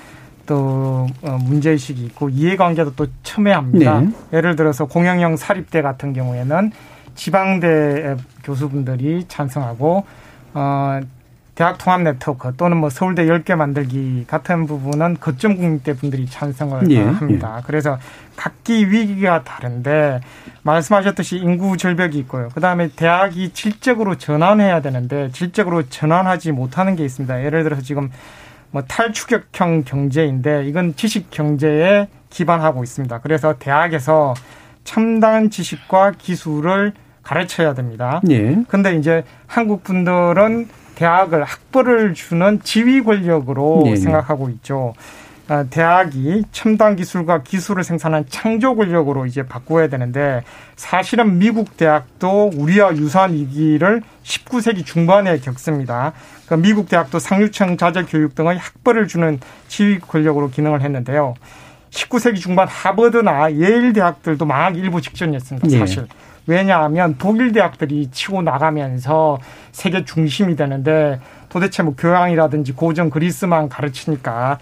[0.49, 4.01] 또 어, 문제의식이 있고 이해관계도 또 첨예합니다.
[4.01, 4.11] 네.
[4.33, 6.73] 예를 들어서 공영형 사립대 같은 경우에는
[7.15, 10.05] 지방대 교수분들이 찬성하고
[10.55, 11.01] 어
[11.55, 17.03] 대학 통합 네트워크 또는 뭐 서울대 10개 만들기 같은 부분은 거점 국립대 분들이 찬성을 예,
[17.03, 17.57] 합니다.
[17.59, 17.63] 예.
[17.67, 17.99] 그래서
[18.37, 20.21] 각기 위기가 다른데
[20.63, 22.49] 말씀하셨듯이 인구 절벽이 있고요.
[22.55, 27.45] 그다음에 대학이 질적으로 전환해야 되는데 질적으로 전환하지 못하는 게 있습니다.
[27.45, 28.09] 예를 들어서 지금
[28.71, 33.21] 뭐 탈추격형 경제인데 이건 지식 경제에 기반하고 있습니다.
[33.21, 34.35] 그래서 대학에서
[34.85, 38.21] 첨단 지식과 기술을 가르쳐야 됩니다.
[38.31, 38.57] 예.
[38.69, 43.97] 근데 이제 한국 분들은 대학을 학벌을 주는 지휘 권력으로 네.
[43.97, 44.95] 생각하고 있죠.
[45.49, 50.43] 아, 대학이 첨단 기술과 기술을 생산한 창조 권력으로 이제 바꾸어야 되는데
[50.77, 56.13] 사실은 미국 대학도 우리와 유사한 위기를 19세기 중반에 겪습니다.
[56.45, 61.35] 그러니까 미국 대학도 상류층 자제 교육 등의 학벌을 주는 지휘 권력으로 기능을 했는데요.
[61.91, 65.67] 19세기 중반 하버드나 예일 대학들도 망하기 일부 직전이었습니다.
[65.67, 65.79] 네.
[65.79, 66.03] 사실.
[66.03, 66.09] 네.
[66.47, 69.39] 왜냐하면 독일 대학들이 치고 나가면서
[69.73, 74.59] 세계 중심이 되는데 도대체 뭐 교양이라든지 고전 그리스만 가르치니까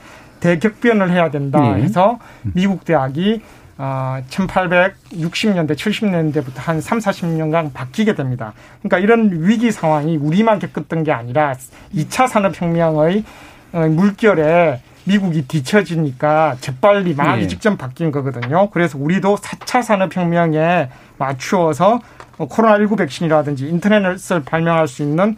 [0.46, 1.82] 대격변을 해야 된다 네.
[1.82, 3.42] 해서 미국 대학이
[3.78, 8.54] 어, 1860년대, 70년대부터 한 3, 40년간 바뀌게 됩니다.
[8.80, 11.54] 그러니까 이런 위기 상황이 우리만 겪었던 게 아니라
[11.94, 13.24] 2차 산업혁명의
[13.72, 17.48] 어, 물결에 미국이 뒤처지니까 재빨리 망하기 네.
[17.48, 18.70] 직전 바뀐 거거든요.
[18.70, 22.00] 그래서 우리도 4차 산업혁명에 맞추어서
[22.38, 25.36] 코로나19 백신이라든지 인터넷을 발명할 수 있는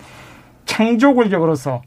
[0.65, 1.83] 창조 권력으로서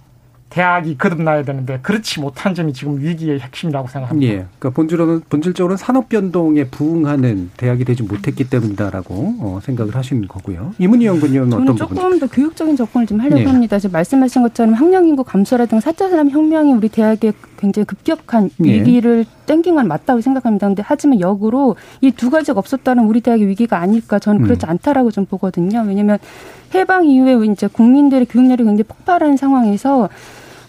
[0.52, 4.34] 대학이 거듭나야 되는데 그렇지 못한 점이 지금 위기의 핵심이라고 생각합니다.
[4.34, 4.46] 예.
[4.60, 10.74] 그러니까 본질로는 본질적으로는 산업 변동에 부응하는 대학이 되지 못했기 때문이다라고 어, 생각을 하시는 거고요.
[10.78, 11.98] 이문희 연구위원은 어떤 부분?
[11.98, 13.46] 조금 더 교육적인 접근을 좀 하려고 예.
[13.46, 13.80] 합니다.
[13.80, 18.74] 지금 말씀하신 것처럼 학령 인구 감소라든가 사차 산업 혁명이 우리 대학에 굉장히 급격한 예.
[18.74, 19.46] 위기를 예.
[19.46, 20.68] 땡긴 건 맞다고 생각합니다.
[20.68, 24.72] 근데 하지만 역으로 이 두 가지가 없었다는 우리 대학의 위기가 아닐까 저는 그렇지 음.
[24.72, 25.84] 않다라고 좀 보거든요.
[25.88, 26.20] 왜냐하면
[26.76, 30.10] 해방 이후에 이제 국민들의 교육열이 굉장히 폭발하는 상황에서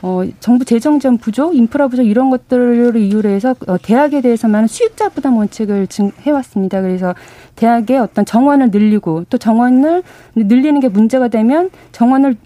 [0.03, 5.11] 어, 정부 재정 지원 부족, 인프라 부족 이런 것들을 이유로 해서 어, 대학에 대해서만 수익자
[5.11, 6.83] 부담 원칙을 증, 해왔습니다.
[6.83, 7.15] 그래서
[7.55, 10.03] 대학의 어떤 정원을 늘리고 또 정원을
[10.35, 12.37] 늘리는 게 문제가 되면 정원을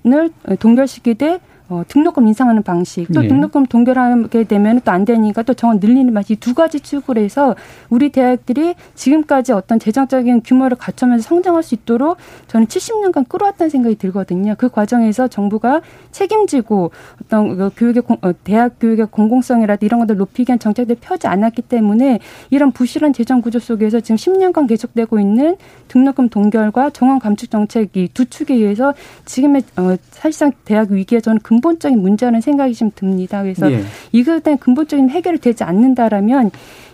[0.60, 3.28] 동결시키되 어, 등록금 인상하는 방식 또 네.
[3.28, 7.54] 등록금 동결하게 되면 또 안 되니까 또 정원 늘리는 방식 이 두 가지 축으로 해서
[7.90, 14.54] 우리 대학들이 지금까지 어떤 재정적인 규모를 갖춰면서 성장할 수 있도록 저는 70년간 끌어왔다는 생각이 들거든요.
[14.56, 15.80] 그 과정에서 정부가
[16.12, 16.90] 책임지고
[17.22, 22.20] 어떤 그 교육의 어, 대학 교육의 공공성이라든 이런 것들 높이기 위한 정책들을 펴지 않았기 때문에
[22.50, 25.56] 이런 부실한 재정 구조 속에서 지금 10년간 계속되고 있는
[25.88, 28.94] 등록금 동결과 정원 감축 정책 이 두 축에 의해서
[29.26, 33.42] 지금의 어, 사실상 대학 위기에 저는 근본적인 문제라는 생각이 좀 듭니다.
[33.42, 33.82] 그래서 예.
[34.12, 36.50] 이것에 대한 근본적인 해결이 되지 않는다라면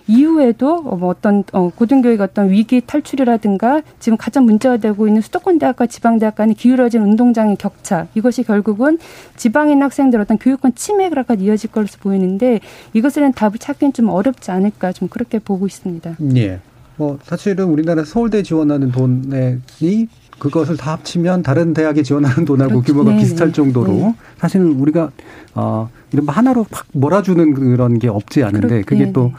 [0.08, 5.86] 이후에도 뭐 어떤 어, 고등교육 어떤 위기 탈출이라든가 지금 가장 문제가 되고 있는 수도권 대학과
[5.86, 8.98] 지방 대학 간의 기울어진 운동장의 격차 이것이 결국은
[9.36, 12.60] 지방인 학생들 어떤 교육권 침해가 이어질 것으로 보이는데
[12.94, 16.16] 이것에 대한 답을 찾기는 좀 어렵지 않을까 좀 그렇게 보고 있습니다.
[16.36, 16.60] 예.
[16.96, 20.08] 뭐 사실은 우리나라 서울대 지원하는 돈이
[20.42, 22.92] 그것을 다 합치면 다른 대학에 지원하는 돈하고 그렇죠.
[22.92, 23.52] 규모가 네, 비슷할 네.
[23.52, 24.14] 정도로 네.
[24.38, 25.12] 사실은 우리가
[25.54, 29.32] 어 이런 하나로 확 몰아주는 그런 게 없지 않은데 그게 또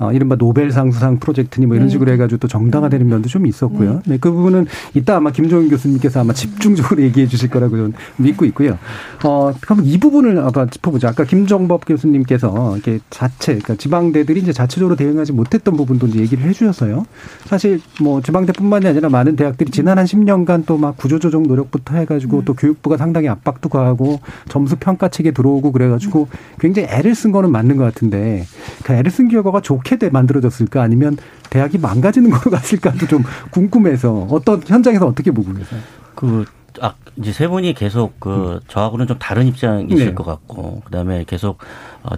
[0.00, 1.92] 어, 이른바 노벨상 수상 프로젝트니 뭐 이런 네.
[1.92, 3.94] 식으로 해가지고 또 정당화되는 면도 좀 있었고요.
[3.94, 4.00] 네.
[4.06, 8.78] 네, 그 부분은 이따 아마 김종인 교수님께서 아마 집중적으로 얘기해 주실 거라고 저는 믿고 있고요.
[9.24, 11.06] 어, 그럼 이 부분을 아까 짚어보죠.
[11.06, 16.52] 아까 김정법 교수님께서 이렇게 자체, 그러니까 지방대들이 이제 자체적으로 대응하지 못했던 부분도 이제 얘기를 해
[16.52, 17.04] 주셔서요.
[17.44, 22.44] 사실 뭐 지방대뿐만이 아니라 많은 대학들이 지난 한 10년간 또 막 구조조정 노력부터 해가지고 음.
[22.44, 27.76] 또 교육부가 상당히 압박도 가하고 점수 평가 책에 들어오고 그래가지고 굉장히 애를 쓴 거는 맞는
[27.76, 28.46] 것 같은데
[28.82, 31.16] 그 애를 쓴 결과가 좋게 좋게 만들어졌을까 아니면
[31.50, 35.80] 대학이 망가지는 걸로 갔을까도 좀 궁금해서 어떤 현장에서 어떻게 보고 계세요?
[36.14, 36.44] 그
[36.80, 38.60] 아, 이제 세 분이 계속 그 음.
[38.68, 40.14] 저하고는 좀 다른 입장이실 네.
[40.14, 41.64] 것 같고 그다음에 계속 어,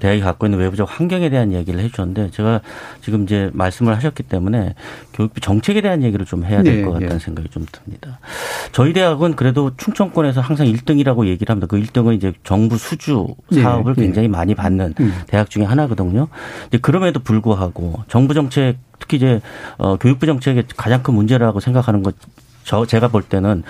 [0.00, 2.60] 대학이 갖고 있는 외부적 환경에 대한 얘기를 해주셨는데 제가
[3.00, 4.74] 지금 이제 말씀을 하셨기 때문에
[5.12, 7.24] 교육부 정책에 대한 얘기를 좀 해야 될것 네, 같다는 네.
[7.24, 8.18] 생각이 좀 듭니다.
[8.72, 11.66] 저희 대학은 그래도 충청권에서 항상 1등이라고 얘기를 합니다.
[11.66, 14.02] 그 1등은 이제 정부 수주 네, 사업을 네.
[14.02, 15.14] 굉장히 많이 받는 음.
[15.26, 16.28] 대학 중에 하나거든요.
[16.80, 19.40] 그럼에도 불구하고 정부 정책 특히 이제
[19.78, 22.14] 어, 교육부 정책의 가장 큰 문제라고 생각하는 것
[22.64, 23.62] 저 제가 볼 때는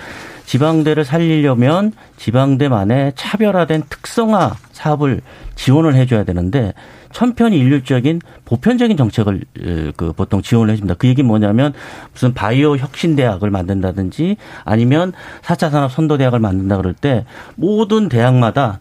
[0.45, 5.21] 지방대를 살리려면 지방대만의 차별화된 특성화 사업을
[5.55, 6.73] 지원을 해줘야 되는데
[7.11, 9.45] 천편일률적인 보편적인 정책을
[9.95, 10.95] 그 보통 지원을 해줍니다.
[10.97, 11.73] 그 얘기 뭐냐면
[12.11, 17.25] 무슨 바이오 혁신 대학을 만든다든지 아니면 4차 산업 선도 대학을 만든다 그럴 때
[17.55, 18.79] 모든 대학마다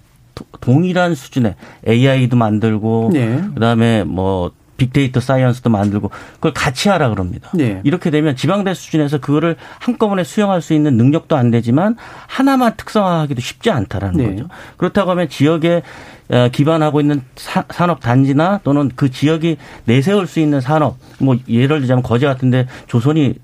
[0.61, 1.55] 동일한 수준의
[1.87, 3.43] AI도 만들고 네.
[3.55, 4.51] 그다음에 뭐
[4.83, 7.51] 빅데이터 사이언스도 만들고 그걸 같이 하라 그럽니다.
[7.55, 7.81] 네.
[7.85, 13.71] 이렇게 되면 지방대 수준에서 그거를 한꺼번에 수용할 수 있는 능력도 안 되지만 하나만 특성화하기도 쉽지
[13.71, 14.31] 않다라는 네.
[14.31, 14.49] 거죠.
[14.77, 15.83] 그렇다고 하면 지역에
[16.31, 22.03] 어, 기반하고 있는 산업 단지나 또는 그 지역이 내세울 수 있는 산업 뭐 예를 들자면
[22.03, 23.35] 거제 같은데 조선이 예,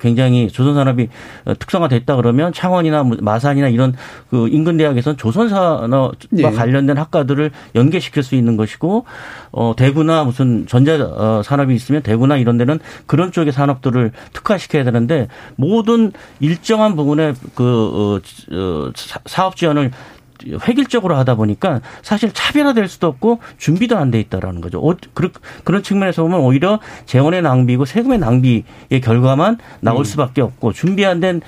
[0.00, 1.08] 굉장히 조선산업이
[1.58, 3.94] 특성화됐다 그러면 창원이나 마산이나 이런
[4.30, 6.42] 그 인근 대학에서는 조선산업과 네.
[6.42, 9.04] 관련된 학과들을 연계시킬 수 있는 것이고
[9.52, 15.28] 어 대구나 무슨 전자 어, 산업이 있으면 대구나 이런 데는 그런 쪽의 산업들을 특화시켜야 되는데
[15.56, 18.20] 모든 일정한 부분에 그
[18.52, 18.90] 어, 어
[19.26, 19.90] 사업 지원을
[20.68, 24.78] 획일적으로 하다 보니까 사실 차별화될 수도 없고 준비도 안 돼 있다라는 거죠.
[24.80, 24.94] 어,
[25.64, 28.64] 그런 측면에서 보면 오히려 재원의 낭비고 세금의 낭비의
[29.02, 30.04] 결과만 나올 음.
[30.04, 31.40] 수밖에 없고 준비 안 된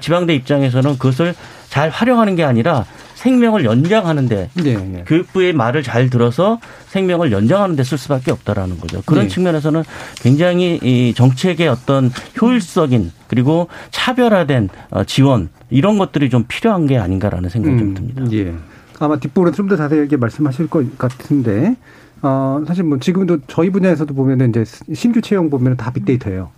[0.00, 1.34] 지방대 입장에서는 그것을
[1.68, 2.84] 잘 활용하는 게 아니라
[3.26, 5.04] 생명을 연장하는데 네, 네.
[5.06, 9.02] 교육부의 말을 잘 들어서 생명을 연장하는 데 쓸 수밖에 없다라는 거죠.
[9.04, 9.28] 그런 네.
[9.28, 9.82] 측면에서는
[10.20, 12.10] 굉장히 이 정책의 어떤
[12.40, 18.22] 효율적인 그리고 차별화된 어, 지원 이런 것들이 좀 필요한 게 아닌가라는 생각이 음, 좀 듭니다.
[18.32, 18.54] 예.
[19.00, 21.74] 아마 뒷부분에 좀 더 자세하게 말씀하실 것 같은데
[22.22, 26.50] 어, 사실 뭐 지금도 저희 분야에서도 보면은 이제 신규 채용 보면은 다 빅데이터예요.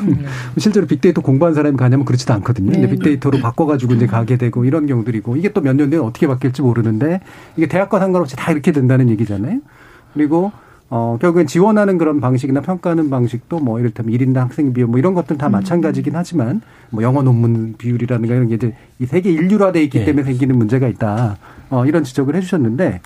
[0.00, 0.24] 음.
[0.58, 2.72] 실제로 빅데이터 공부한 사람이 가냐면 그렇지도 않거든요.
[2.72, 2.88] 네.
[2.88, 7.20] 빅데이터로 바꿔가지고 이제 가게 되고 이런 경우들이고 이게 또 몇 년 뒤에 어떻게 바뀔지 모르는데
[7.56, 9.60] 이게 대학과 상관없이 다 이렇게 된다는 얘기잖아요.
[10.14, 10.52] 그리고
[10.90, 15.38] 어, 결국엔 지원하는 그런 방식이나 평가하는 방식도 뭐 이를테면 1인당 학생 비용 뭐 이런 것들은
[15.38, 15.52] 다 음.
[15.52, 20.04] 마찬가지긴 하지만 뭐 영어 논문 비율이라든가 이런 게 이제 이 세계 인류화돼 있기 네.
[20.04, 21.36] 때문에 생기는 문제가 있다.
[21.70, 23.00] 어, 이런 지적을 해 주셨는데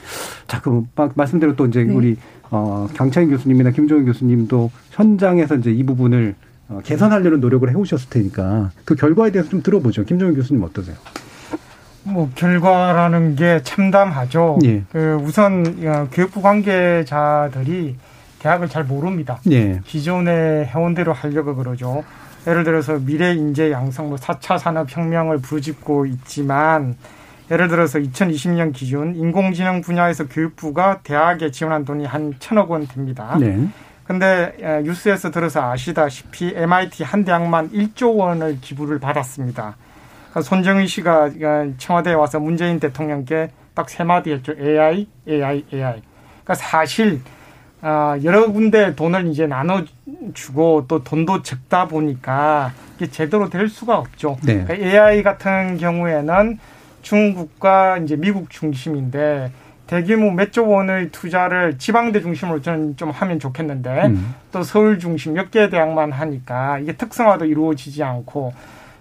[0.48, 1.94] 자, 그럼 말씀대로 또 이제 네.
[1.94, 2.16] 우리
[2.50, 6.47] 어, 강창인 교수님이나 김종인 교수님도 현장에서 이제 이 부분을 어,
[6.84, 10.04] 개선하려는 노력을 해오셨을 테니까 그 결과에 대해서 좀 들어보죠.
[10.04, 10.96] 김정은 교수님 어떠세요?
[12.04, 14.58] 뭐 결과라는 게 참담하죠.
[14.64, 14.84] 예.
[14.90, 17.96] 그 우선 어, 교육부 관계자들이
[18.38, 19.40] 대학을 잘 모릅니다.
[19.50, 19.80] 예.
[19.84, 22.04] 기존의 해원대로 하려고 그러죠.
[22.46, 26.96] 예를 들어서 미래 인재 양성, 뭐 4차 산업혁명을 부르짖고 있지만
[27.50, 33.36] 예를 들어서 2020년 기준 인공지능 분야에서 교육부가 대학에 지원한 돈이 한 천억 원 됩니다.
[33.40, 33.68] 네.
[34.08, 39.76] 근데 뉴스에서 들어서 아시다시피 MIT 한 대학만 1조 원을 기부를 받았습니다.
[40.30, 41.30] 그러니까 손정희 씨가
[41.76, 44.54] 청와대에 와서 문재인 대통령께 딱 세 마디 했죠.
[44.58, 46.02] AI, AI, AI.
[46.42, 47.20] 그러니까 사실
[47.82, 54.38] 아, 여러 군데 돈을 이제 나눠주고 또 돈도 적다 보니까 이게 제대로 될 수가 없죠.
[54.42, 54.64] 네.
[54.64, 56.58] 그러니까 AI 같은 경우에는
[57.02, 59.52] 중국과 이제 미국 중심인데
[59.88, 64.34] 대규모 몇 조 원의 투자를 지방대 중심으로 저는 좀 하면 좋겠는데 음.
[64.52, 68.52] 또 서울 중심 몇 개 대학만 하니까 이게 특성화도 이루어지지 않고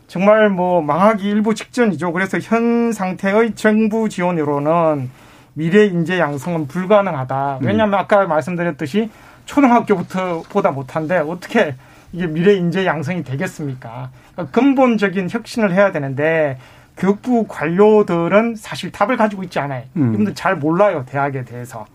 [0.07, 2.13] 정말 뭐 망하기 일부 직전이죠.
[2.13, 5.09] 그래서 현 상태의 정부 지원으로는
[5.53, 7.59] 미래 인재 양성은 불가능하다.
[7.61, 7.67] 음.
[7.67, 9.09] 왜냐하면 아까 말씀드렸듯이
[9.45, 11.75] 초등학교부터 보다 못한데 어떻게
[12.13, 14.09] 이게 미래 인재 양성이 되겠습니까?
[14.33, 16.57] 그러니까 근본적인 혁신을 해야 되는데
[16.97, 19.83] 교육부 관료들은 사실 답을 가지고 있지 않아요.
[19.95, 20.13] 음.
[20.13, 21.85] 이분들 잘 몰라요 대학에 대해서.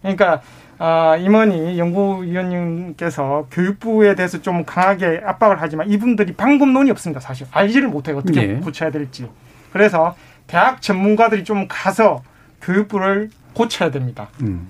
[0.00, 0.40] 그러니까
[0.78, 7.20] 아, 임원이 연구위원님께서 교육부에 대해서 좀 강하게 압박을 하지만 이분들이 방법론이 없습니다.
[7.20, 8.60] 사실 알지를 못해요 어떻게 네.
[8.60, 9.28] 고쳐야 될지.
[9.72, 12.22] 그래서 대학 전문가들이 좀 가서
[12.60, 14.28] 교육부를 고쳐야 됩니다.
[14.42, 14.68] 음.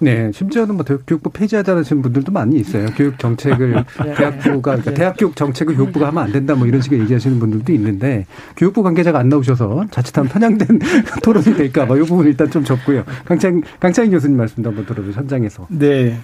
[0.00, 2.86] 네, 심지어는 뭐 교육부 폐지하자는 분들도 많이 있어요.
[2.96, 3.72] 교육 정책을
[4.04, 4.14] 네.
[4.14, 4.94] 대학부가 그러니까 네.
[4.94, 9.18] 대학 교육 정책을 교육부가 하면 안 된다 뭐 이런 식의 얘기하시는 분들도 있는데 교육부 관계자가
[9.18, 10.78] 안 나오셔서 자칫하면 편향된
[11.22, 13.04] 토론이 될까 봐 이 부분 일단 좀 접고요.
[13.24, 15.66] 강창 강창희 교수님 말씀도 한번 들어보죠 현장에서.
[15.70, 16.16] 네,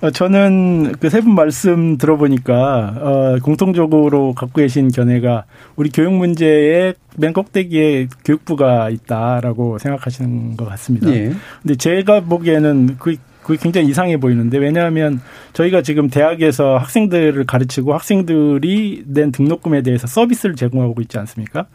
[0.00, 5.44] 어, 저는 그 세 분 말씀 들어보니까 어, 공통적으로 갖고 계신 견해가
[5.76, 11.10] 우리 교육 문제의 맨 꼭대기에 교육부가 있다라고 생각하시는 것 같습니다.
[11.10, 11.32] 예.
[11.62, 13.16] 근데 제가 보기에는 그
[13.48, 15.22] 그게 굉장히 이상해 보이는데 왜냐하면
[15.54, 21.66] 저희가 지금 대학에서 학생들을 가르치고 학생들이 낸 등록금에 대해서 서비스를 제공하고 있지 않습니까?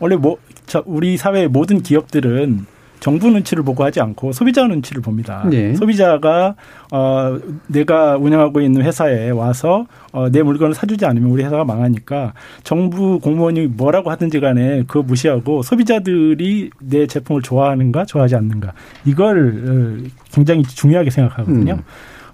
[0.00, 0.38] 원래 뭐
[0.86, 2.66] 우리 사회의 모든 기업들은
[3.00, 5.44] 정부 눈치를 보고 하지 않고 소비자 눈치를 봅니다.
[5.50, 5.74] 네.
[5.74, 6.54] 소비자가
[6.92, 13.68] 어 내가 운영하고 있는 회사에 와서 어내 물건을 사주지 않으면 우리 회사가 망하니까 정부 공무원이
[13.68, 21.10] 뭐라고 하든지 간에 그거 무시하고 소비자들이 내 제품을 좋아하는가 좋아하지 않는가 이걸 어, 굉장히 중요하게
[21.10, 21.74] 생각하거든요.
[21.74, 21.82] 음.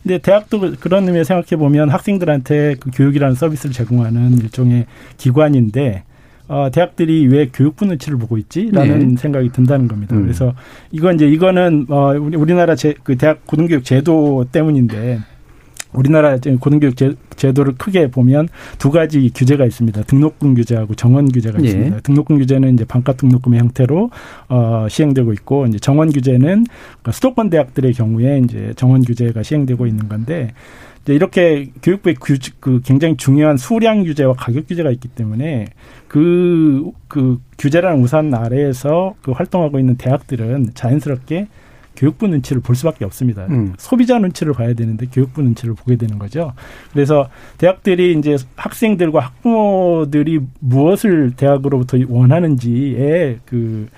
[0.03, 6.05] 근데 대학도 그런 의미에 생각해 보면 학생들한테 그 교육이라는 서비스를 제공하는 일종의 기관인데
[6.49, 9.17] 어, 대학들이 왜 교육부 눈치를 보고 있지라는 네.
[9.17, 10.15] 생각이 든다는 겁니다.
[10.17, 10.23] 음.
[10.23, 10.55] 그래서
[10.93, 15.21] 이건 이제 이거는 어, 우리나라 제, 그 대학 고등교육 제도 때문인데
[15.93, 20.03] 우리나라 고등교육 제, 도를 크게 보면 두 가지 규제가 있습니다.
[20.03, 21.65] 등록금 규제하고 정원 규제가 예.
[21.65, 22.01] 있습니다.
[22.01, 24.11] 등록금 규제는 이제 반값 등록금의 형태로
[24.49, 30.09] 어, 시행되고 있고 이제 정원 규제는 그러니까 수도권 대학들의 경우에 이제 정원 규제가 시행되고 있는
[30.09, 30.53] 건데
[31.13, 35.67] 이렇게 교육부의 규, 그 굉장히 중요한 수량 규제와 가격 규제가 있기 때문에
[36.09, 41.49] 그, 그 규제라는 우산 아래에서 그 활동하고 있는 대학들은 자연스럽게
[41.97, 43.47] 교육부 눈치를 볼 수밖에 없습니다.
[43.47, 43.75] 음.
[43.79, 46.53] 소비자 눈치를 봐야 되는데 교육부 눈치를 보게 되는 거죠.
[46.93, 53.89] 그래서 대학들이 이제 학생들과 학부모들이 무엇을 대학으로부터 원하는지에 그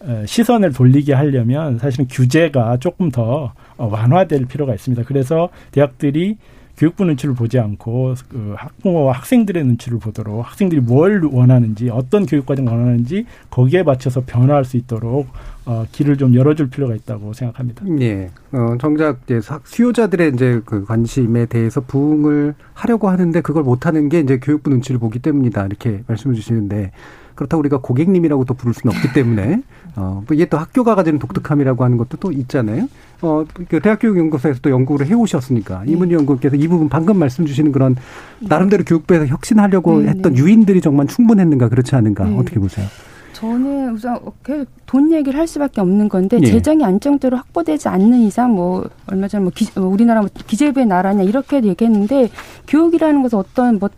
[0.00, 5.04] 어, 시선을 돌리게 하려면 사실은 규제가 조금 더 완화될 필요가 있습니다.
[5.04, 6.36] 그래서 대학들이
[6.76, 13.26] 교육부 눈치를 보지 않고 그 학부모와 학생들의 눈치를 보도록 학생들이 뭘 원하는지 어떤 교육과정 원하는지
[13.50, 15.28] 거기에 맞춰서 변화할 수 있도록
[15.66, 17.84] 어, 길을 좀 열어줄 필요가 있다고 생각합니다.
[18.00, 18.30] 예.
[18.52, 24.38] 어, 정작 이제 수요자들의 이제 그 관심에 대해서 부응을 하려고 하는데 그걸 못하는 게 이제
[24.38, 26.90] 교육부 눈치를 보기 때문이다 이렇게 말씀을 주시는데
[27.34, 29.62] 그렇다고 우리가 고객님이라고 또 부를 수는 없기 때문에
[29.96, 32.88] 어, 뭐 이게 또 학교가 가지는 독특함이라고 하는 것도 또 있잖아요.
[33.22, 35.92] 어, 그 대학교육연구소에서 또 연구를 해오셨으니까 네.
[35.92, 37.96] 이문희 연구원께서 이 부분 방금 말씀 주시는 그런
[38.40, 40.40] 나름대로 교육부에서 혁신하려고 네, 했던 네.
[40.40, 42.36] 유인들이 정말 충분했는가 그렇지 않은가 네.
[42.36, 42.86] 어떻게 보세요?
[43.34, 46.46] 저는 우선 계속 돈 얘기를 할 수밖에 없는 건데 예.
[46.46, 51.24] 재정이 안정적으로 확보되지 않는 이상 뭐 얼마 전에 뭐 기, 뭐 우리나라 뭐 기재부의 나라냐
[51.24, 52.30] 이렇게 얘기했는데
[52.68, 53.90] 교육이라는 것은 어떤 뭐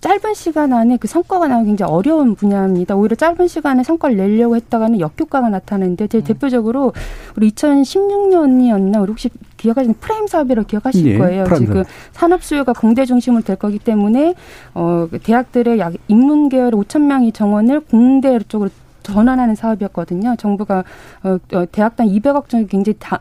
[0.00, 2.94] 짧은 시간 안에 그 성과가 나오기 굉장히 어려운 분야입니다.
[2.94, 6.24] 오히려 짧은 시간에 성과를 내려고 했다가는 역효과가 나타나는데 제 음.
[6.24, 6.92] 대표적으로
[7.36, 11.44] 우리 2016년이었나 우리 혹시 기억하시는 프레임 사업이라고 기억하실 네, 거예요.
[11.56, 14.34] 지금 산업 수요가 공대 중심으로 될 거기 때문에
[14.74, 18.70] 어 대학들의 약 인문 계열 5천 명이 정원을 공대 쪽으로
[19.02, 20.36] 전환하는 사업이었거든요.
[20.36, 20.84] 정부가
[21.24, 23.20] 어, 어 대학당 200억 정도 굉장히 다,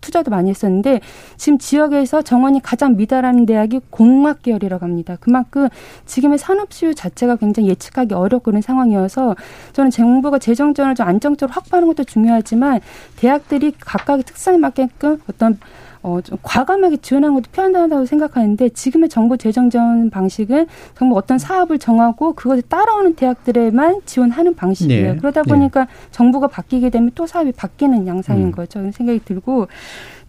[0.00, 1.00] 투자도 많이 했었는데
[1.36, 5.16] 지금 지역에서 정원이 가장 미달하는 대학이 공학 계열이라고 합니다.
[5.20, 5.68] 그만큼
[6.06, 9.36] 지금의 산업 수요 자체가 굉장히 예측하기 어렵고 그런 상황이어서
[9.72, 12.80] 저는 정부가 재정 지원을 좀 안정적으로 확보하는 것도 중요하지만
[13.16, 15.58] 대학들이 각각의 특성에 맞게끔 어떤
[16.02, 21.78] 어, 좀 과감하게 지원하는 것도 필요하다고 생각하는데 지금의 정부 재정 지원 방식은 정부 어떤 사업을
[21.78, 25.12] 정하고 그것에 따라오는 대학들에만 지원하는 방식이에요.
[25.12, 25.18] 네.
[25.18, 25.90] 그러다 보니까 네.
[26.10, 28.52] 정부가 바뀌게 되면 또 사업이 바뀌는 양상인 음.
[28.52, 28.90] 거죠.
[28.92, 29.68] 생각이 들고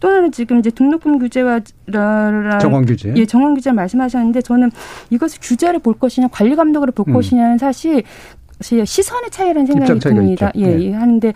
[0.02, 1.62] 또 하나는 지금 이제 등록금 규제와
[2.60, 3.14] 정원 규제.
[3.16, 4.72] 예, 정원 규제 말씀하셨는데 저는
[5.10, 7.14] 이것을 규제를 볼 것이냐 관리 감독을 볼 음.
[7.14, 8.04] 것이냐는 사실
[8.62, 10.52] 시선의 차이라는 생각이 듭니다.
[10.56, 10.82] 예, 네.
[10.82, 11.34] 예, 하는데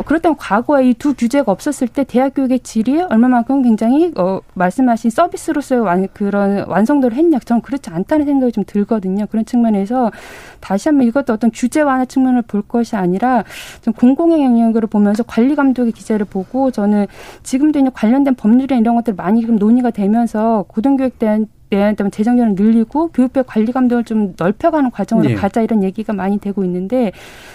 [0.00, 5.80] 그렇다면 과거에 이 두 규제가 없었을 때 대학 교육의 질이 얼마만큼 굉장히 어, 말씀하신 서비스로서의
[5.82, 9.26] 완, 그런 완성도를 했냐 저는 그렇지 않다는 생각이 좀 들거든요.
[9.26, 10.12] 그런 측면에서
[10.60, 13.42] 다시 한번 이것도 어떤 규제 완화 측면을 볼 것이 아니라
[13.82, 17.06] 좀 공공의 영역으로 보면서 관리 감독의 기재를 보고 저는
[17.42, 23.08] 지금도 이제 관련된 법률이나 이런 것들 많이 좀 논의가 되면서 고등교육 대한 대한 재정전을 늘리고
[23.08, 25.34] 교육별 관리 감독을 좀 넓혀가는 과정으로 네.
[25.34, 27.12] 가자 이런 얘기가 많이 되고 있는데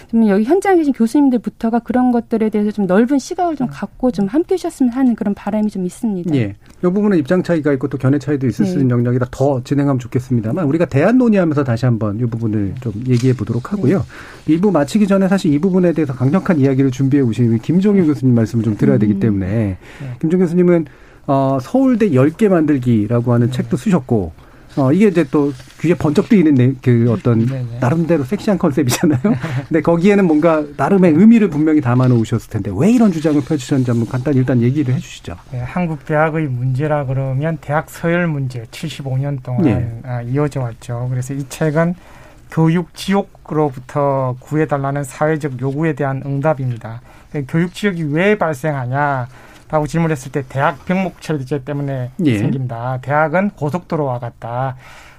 [0.09, 4.55] 좀 여기 현장에 계신 교수님들부터가 그런 것들에 대해서 좀 넓은 시각을 좀 갖고 좀 함께
[4.55, 6.33] 하셨으면 하는 그런 바람이 좀 있습니다.
[6.35, 6.55] 예.
[6.79, 8.81] 이 부분은 입장 차이가 있고 또 견해 차이도 있을 수 네.
[8.81, 13.71] 있는 영역이라 더 진행하면 좋겠습니다만 우리가 대안 논의하면서 다시 한번 이 부분을 좀 얘기해 보도록
[13.71, 13.99] 하고요.
[13.99, 14.51] 네.
[14.53, 18.77] 일부 마치기 전에 사실 이 부분에 대해서 강력한 이야기를 준비해 오신 김종일 교수님 말씀을 좀
[18.77, 19.19] 들어야 되기 음.
[19.19, 19.77] 때문에 네.
[20.19, 20.85] 김종 교수님은
[21.27, 24.31] 어, 서울대 10개 만들기라고 하는 책도 쓰셨고,
[24.77, 27.79] 어, 이게 이제 또 귀에 번쩍 뜨이는 그 어떤 네네.
[27.79, 29.19] 나름대로 섹시한 컨셉이잖아요.
[29.67, 34.37] 근데 거기에는 뭔가 나름의 의미를 분명히 담아 놓으셨을 텐데 왜 이런 주장을 펼치셨는지 한번 간단히
[34.37, 35.35] 일단 얘기를 해 주시죠.
[35.51, 40.01] 네, 한국 대학의 문제라 그러면 대학 서열 문제 75년 동안 네.
[40.31, 41.07] 이어져 왔죠.
[41.09, 41.95] 그래서 이 책은
[42.51, 47.01] 교육 지옥으로부터 구해달라는 사회적 요구에 대한 응답입니다.
[47.47, 49.27] 교육 지옥이 왜 발생하냐?
[49.69, 52.37] 라고 질문했을 때 대학 병목 체제 때문에 예.
[52.37, 52.99] 생긴다.
[53.01, 54.75] 대학은 고속도로와 같다.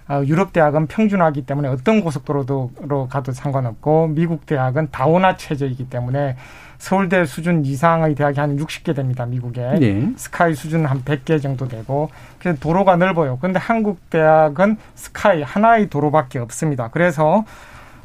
[0.09, 6.37] 어, 유럽 대학은 평준화기 때문에 어떤 고속도로로 가도 상관없고 미국 대학은 다원화 체제이기 때문에
[6.79, 9.27] 서울대 수준 이상의 대학이 한 60개 됩니다.
[9.27, 9.75] 미국에.
[9.79, 10.13] 네.
[10.17, 13.37] 스카이 수준 한 100개 정도 되고 그래서 도로가 넓어요.
[13.39, 16.89] 그런데 한국 대학은 스카이 하나의 도로밖에 없습니다.
[16.89, 17.45] 그래서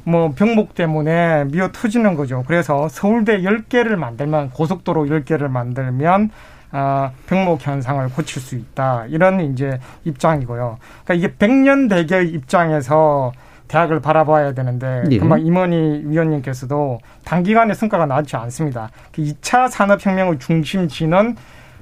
[0.04, 2.44] 뭐 병목 때문에 미어 터지는 거죠.
[2.48, 6.30] 그래서 서울대 10개를 만들면 고속도로 10개를 만들면
[6.72, 9.06] 아, 병목 현상을 고칠 수 있다.
[9.08, 10.78] 이런 이제 입장이고요.
[11.04, 13.32] 그러니까 이게 백년 대계의 입장에서
[13.68, 15.18] 대학을 바라봐야 되는데 예.
[15.20, 18.90] 금방 임원희 위원님께서도 단기간에 성과가 나지 않습니다.
[19.14, 21.36] 2차 그 산업혁명의 중심지는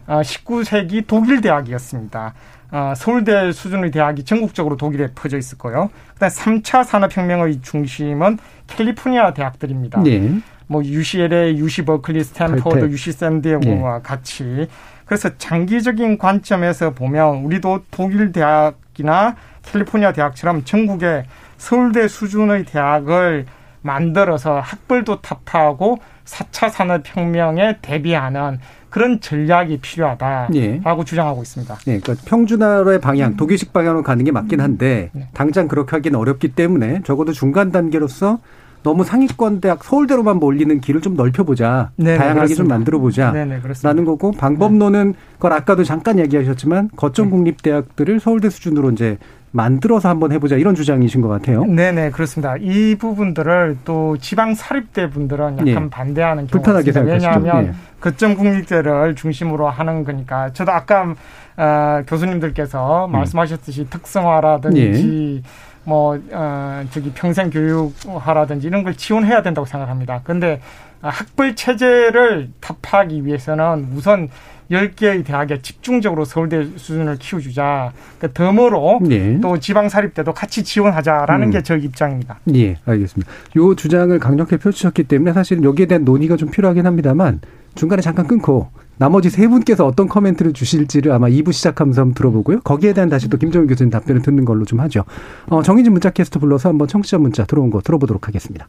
[0.07, 2.33] 19세기 아, 독일 대학이었습니다.
[2.71, 5.89] 아, 서울대 수준의 대학이 전국적으로 독일에 퍼져 있을 거예요.
[6.13, 10.01] 그다음 3차 산업혁명의 중심은 캘리포니아 대학들입니다.
[10.03, 10.39] 네.
[10.67, 14.03] 뭐 UCLA, UC 버클리, 스탠포드, UC 샌디에고와 네.
[14.03, 14.67] 같이
[15.05, 21.25] 그래서 장기적인 관점에서 보면 우리도 독일 대학이나 캘리포니아 대학처럼 전국에
[21.57, 23.45] 서울대 수준의 대학을
[23.81, 28.59] 만들어서 학벌도 타파하고 4차 산업혁명에 대비하는
[28.89, 30.81] 그런 전략이 필요하다라고 예.
[31.05, 31.77] 주장하고 있습니다.
[31.87, 35.29] 예, 그러니까 평준화의 방향, 독일식 방향으로 가는 게 맞긴 한데 네.
[35.33, 38.39] 당장 그렇게 하기는 어렵기 때문에 적어도 중간 단계로서
[38.83, 41.91] 너무 상위권 대학 서울대로만 몰리는 길을 좀 넓혀보자.
[41.95, 42.63] 네네, 다양하게 그렇습니다.
[42.63, 43.31] 좀 만들어보자.
[43.31, 47.31] 네네, 라는 거고 방법론은 그걸 아까도 잠깐 얘기하셨지만 거점 네.
[47.31, 49.17] 국립 대학들을 서울대 수준으로 이제
[49.51, 51.65] 만들어서 한번 해보자 이런 주장이신 것 같아요.
[51.65, 52.55] 네네 그렇습니다.
[52.59, 55.89] 이 부분들을 또 지방 사립대 분들은 약간 예.
[55.89, 57.01] 반대하는 경우가 있습니다.
[57.01, 57.73] 왜냐하면 예.
[57.99, 61.15] 거점 국립대를 중심으로 하는 거니까 저도 아까
[61.57, 63.11] 어, 교수님들께서 음.
[63.11, 65.49] 말씀하셨듯이 특성화라든지 예.
[65.83, 70.21] 뭐, 어, 저기 평생 교육하라든지 이런 걸 지원해야 된다고 생각합니다.
[70.23, 70.61] 근데
[71.01, 74.29] 학벌 체제를 타파하기 위해서는 우선
[74.71, 77.91] 10개의 대학에 집중적으로 서울대 수준을 키워주자.
[78.19, 79.39] 그 덤으로 네.
[79.41, 81.51] 또 지방사립대도 같이 지원하자라는 음.
[81.51, 82.39] 게저 입장입니다.
[82.55, 83.31] 예, 알겠습니다.
[83.57, 87.41] 요 주장을 강력하게 펼치셨기 때문에 사실은 여기에 대한 논의가 좀 필요하긴 합니다만
[87.75, 92.61] 중간에 잠깐 끊고 나머지 세 분께서 어떤 커멘트를 주실지를 아마 2부 시작하면서 한번 들어보고요.
[92.61, 95.05] 거기에 대한 다시 또 김정은 교수님 답변을 듣는 걸로 좀 하죠.
[95.47, 98.67] 어, 정희진 문자 캐스터 불러서 한번 청취자 문자 들어온 거 들어보도록 하겠습니다.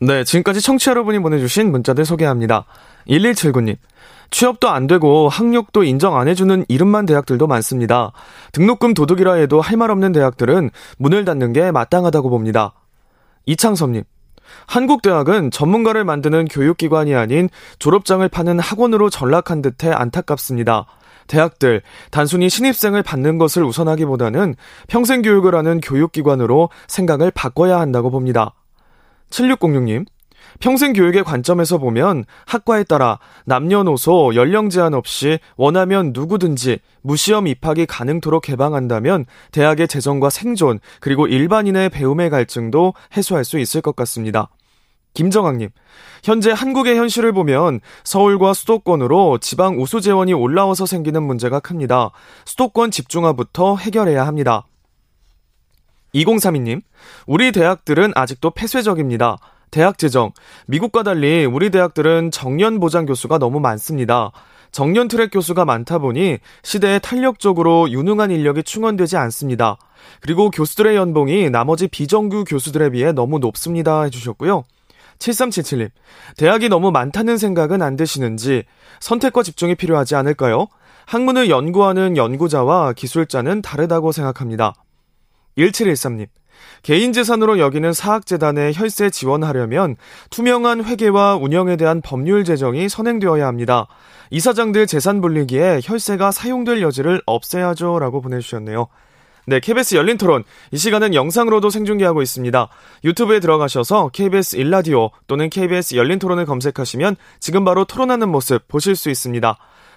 [0.00, 2.64] 네, 지금까지 청취자 여러분이 보내주신 문자들 소개합니다.
[3.08, 3.76] 1179님.
[4.30, 8.12] 취업도 안 되고 학력도 인정 안 해주는 이름만 대학들도 많습니다.
[8.52, 12.72] 등록금 도둑이라 해도 할 말 없는 대학들은 문을 닫는 게 마땅하다고 봅니다.
[13.44, 14.04] 이창섭님.
[14.66, 17.48] 한국 대학은 전문가를 만드는 교육기관이 아닌
[17.78, 20.86] 졸업장을 파는 학원으로 전락한 듯해 안타깝습니다.
[21.26, 24.54] 대학들 단순히 신입생을 받는 것을 우선하기보다는
[24.88, 28.54] 평생 교육을 하는 교육기관으로 생각을 바꿔야 한다고 봅니다.
[29.30, 30.06] 7606님,
[30.60, 38.42] 평생 교육의 관점에서 보면 학과에 따라 남녀노소 연령 제한 없이 원하면 누구든지 무시험 입학이 가능토록
[38.42, 44.48] 개방한다면 대학의 재정과 생존 그리고 일반인의 배움의 갈증도 해소할 수 있을 것 같습니다.
[45.14, 45.70] 김정학님,
[46.22, 52.10] 현재 한국의 현실을 보면 서울과 수도권으로 지방 우수 재원이 올라와서 생기는 문제가 큽니다.
[52.44, 54.66] 수도권 집중화부터 해결해야 합니다.
[56.14, 56.82] 2032님,
[57.26, 59.38] 우리 대학들은 아직도 폐쇄적입니다.
[59.70, 60.32] 대학 재정.
[60.66, 64.30] 미국과 달리 우리 대학들은 정년 보장 교수가 너무 많습니다.
[64.72, 69.76] 정년 트랙 교수가 많다 보니 시대에 탄력적으로 유능한 인력이 충원되지 않습니다.
[70.20, 74.02] 그리고 교수들의 연봉이 나머지 비정규 교수들에 비해 너무 높습니다.
[74.02, 74.64] 해주셨고요.
[75.18, 75.90] 7377님,
[76.36, 78.64] 대학이 너무 많다는 생각은 안 드시는지
[79.00, 80.66] 선택과 집중이 필요하지 않을까요?
[81.06, 84.74] 학문을 연구하는 연구자와 기술자는 다르다고 생각합니다.
[85.56, 86.26] 1713님,
[86.82, 89.96] 개인 재산으로 여기는 사학재단에 혈세 지원하려면
[90.30, 93.86] 투명한 회계와 운영에 대한 법률 제정이 선행되어야 합니다.
[94.30, 97.98] 이사장들 재산 불리기에 혈세가 사용될 여지를 없애야죠.
[97.98, 98.88] 라고 보내주셨네요.
[99.48, 100.42] 네, KBS 열린 토론.
[100.72, 102.68] 이 시간은 영상으로도 생중계하고 있습니다.
[103.04, 109.08] 유튜브에 들어가셔서 KBS 일라디오 또는 KBS 열린 토론을 검색하시면 지금 바로 토론하는 모습 보실 수
[109.08, 109.56] 있습니다.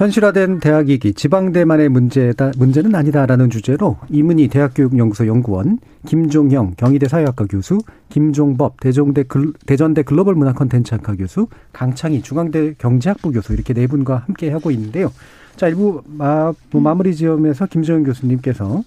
[0.00, 8.80] 현실화된 대학이기 지방대만의 문제다 문제는 아니다라는 주제로 이문희 대학교육연구소 연구원, 김종형 경희대 사회학과 교수, 김종법
[8.80, 14.50] 대종대 글, 대전대 글로벌 문화 컨텐츠학과 교수, 강창희 중앙대 경제학부 교수 이렇게 네 분과 함께
[14.50, 15.12] 하고 있는데요.
[15.56, 18.82] 자 일부 마, 뭐 마무리 지점에서 김종형 교수님께서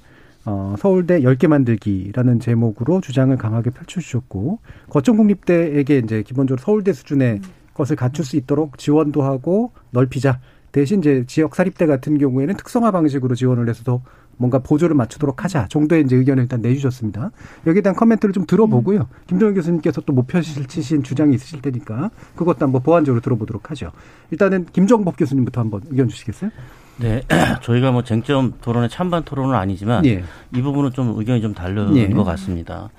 [0.45, 4.57] 어, 서울대 10개 만들기라는 제목으로 주장을 강하게 펼쳐주셨고,
[4.89, 7.39] 거점국립대에게 이제 기본적으로 서울대 수준의
[7.75, 10.39] 것을 갖출 수 있도록 지원도 하고 넓히자.
[10.73, 14.01] 대신 이제 지역 사립대 같은 경우에는 특성화 방식으로 지원을 해서도
[14.37, 17.31] 뭔가 보조를 맞추도록 하자 정도의 이제 의견을 일단 내주셨습니다.
[17.67, 18.99] 여기에 대한 커멘트를 좀 들어보고요.
[19.01, 19.17] 음.
[19.27, 23.91] 김정일 교수님께서 또못 펴시신 주장이 있으실 테니까 그것도 한번 보완적으로 들어보도록 하죠.
[24.31, 26.49] 일단은 김정법 교수님부터 한번 의견 주시겠어요?
[26.97, 27.21] 네,
[27.61, 30.23] 저희가 뭐 쟁점 토론의 찬반 토론은 아니지만 예.
[30.55, 32.07] 이 부분은 좀 의견이 좀 다른 예.
[32.09, 32.89] 것 같습니다.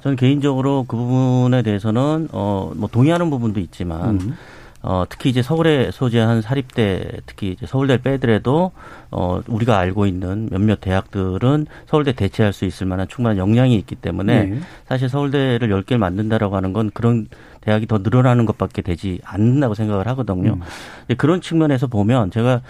[0.00, 4.34] 저는 개인적으로 그 부분에 대해서는 어뭐 동의하는 부분도 있지만 음.
[4.82, 8.72] 어, 특히 이제 서울에 소재한 사립대, 특히 이제 서울대를 빼더라도,
[9.12, 14.44] 어, 우리가 알고 있는 몇몇 대학들은 서울대 대체할 수 있을 만한 충분한 역량이 있기 때문에
[14.44, 14.60] 네.
[14.88, 17.28] 사실 서울대를 열 개를 만든다라고 하는 건 그런
[17.60, 20.54] 대학이 더 늘어나는 것밖에 되지 않는다고 생각을 하거든요.
[20.54, 21.14] 음.
[21.16, 22.62] 그런 측면에서 보면 제가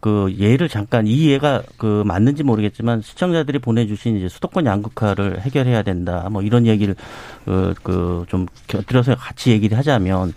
[0.00, 6.26] 그 예를 잠깐 이 예가 그 맞는지 모르겠지만 시청자들이 보내주신 이제 수도권 양극화를 해결해야 된다
[6.28, 6.96] 뭐 이런 얘기를
[7.44, 10.32] 그그좀 곁들여서 같이 얘기를 하자면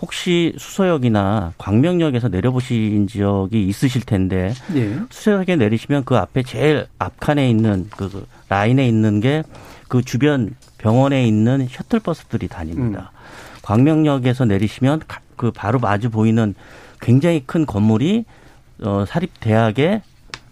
[0.00, 4.96] 혹시 수서역이나 광명역에서 내려보신 지역이 있으실 텐데 예.
[5.10, 9.42] 수서역에 내리시면 그 앞에 제일 앞칸에 있는 그 라인에 있는 게
[9.88, 13.10] 그 주변 병원에 있는 셔틀버스들이 다닙니다.
[13.12, 13.18] 음.
[13.62, 15.00] 광명역에서 내리시면
[15.36, 16.54] 그 바로 마주 보이는
[17.00, 18.24] 굉장히 큰 건물이
[18.82, 20.02] 어 사립대학의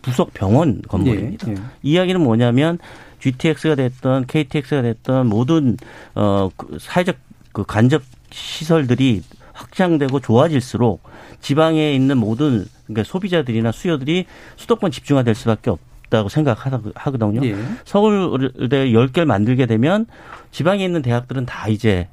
[0.02, 1.48] 부속 병원 건물입니다.
[1.48, 1.52] 예.
[1.52, 1.56] 예.
[1.82, 2.78] 이야기는 뭐냐면
[3.20, 5.76] GTX가 됐던 KTX가 됐던 모든
[6.14, 7.16] 어그 사회적
[7.52, 9.22] 그 간접 시설들이
[9.56, 11.02] 확장되고 좋아질수록
[11.40, 14.26] 지방에 있는 모든 그러니까 소비자들이나 수요들이
[14.56, 17.44] 수도권 집중화될 수밖에 없 다고 생각하거든요.
[17.44, 17.56] 예.
[17.84, 20.06] 서울대 10개를 만들게 되면
[20.52, 22.08] 지방에 있는 대학들은 다 이제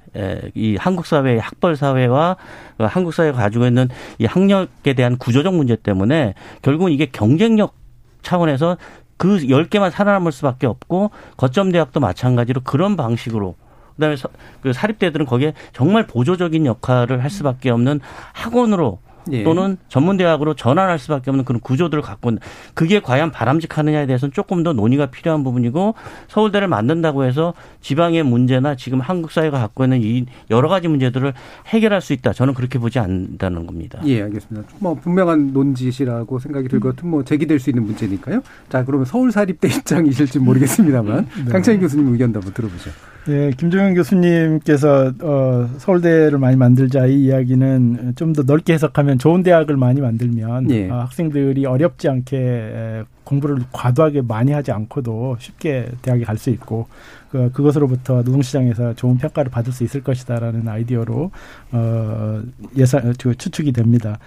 [0.55, 2.37] 이 한국 사회의 학벌 사회와
[2.79, 6.33] 한국 사회가 가지고 있는 이 학력에 대한 구조적 문제 때문에
[6.63, 7.75] 결국은 이게 경쟁력
[8.23, 8.77] 차원에서
[9.17, 13.55] 그 10개만 살아남을 수밖에 없고 거점 대학도 마찬가지로 그런 방식으로
[13.95, 14.29] 그다음에 서,
[14.61, 17.99] 그 사립대들은 거기에 정말 보조적인 역할을 할 수밖에 없는
[18.33, 18.99] 학원으로
[19.31, 19.43] 예.
[19.43, 22.41] 또는 전문대학으로 전환할 수밖에 없는 그런 구조들을 갖고 있는
[22.73, 25.95] 그게 과연 바람직하느냐에 대해서는 조금 더 논의가 필요한 부분이고
[26.27, 31.33] 서울대를 만든다고 해서 지방의 문제나 지금 한국 사회가 갖고 있는 이 여러 가지 문제들을
[31.67, 32.33] 해결할 수 있다.
[32.33, 34.01] 저는 그렇게 보지 않는다는 겁니다.
[34.05, 34.67] 예, 알겠습니다.
[34.79, 38.41] 뭐 분명한 논지시라고 생각이 들고 뭐 제기될 수 있는 문제니까요.
[38.69, 41.51] 자, 그러면 서울 사립대 입장이실지 모르겠습니다만 네.
[41.51, 42.91] 강창희 교수님 의견도 한번 들어보죠.
[43.25, 49.77] 네, 김종현 교수님께서 어, 서울대를 많이 만들자 이 이야기는 좀 더 넓게 해석하면 좋은 대학을
[49.77, 50.89] 많이 만들면 예.
[50.89, 56.87] 어, 학생들이 어렵지 않게 공부를 과도하게 많이 하지 않고도 쉽게 대학에 갈 수 있고
[57.31, 61.31] 그, 그것으로부터 노동시장에서 좋은 평가를 받을 수 있을 것이다라는 아이디어로
[61.71, 62.41] 어,
[62.75, 64.19] 예상 추측이 됩니다.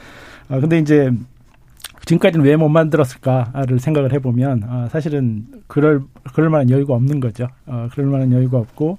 [0.48, 1.12] 아 근데 이제
[2.06, 6.00] 지금까지는 왜 못 만들었을까를 생각을 해보면 어, 사실은 그럴
[6.32, 7.48] 그럴 만한 여유가 없는 거죠.
[7.66, 8.96] 어, 그럴 만한 여유가 없고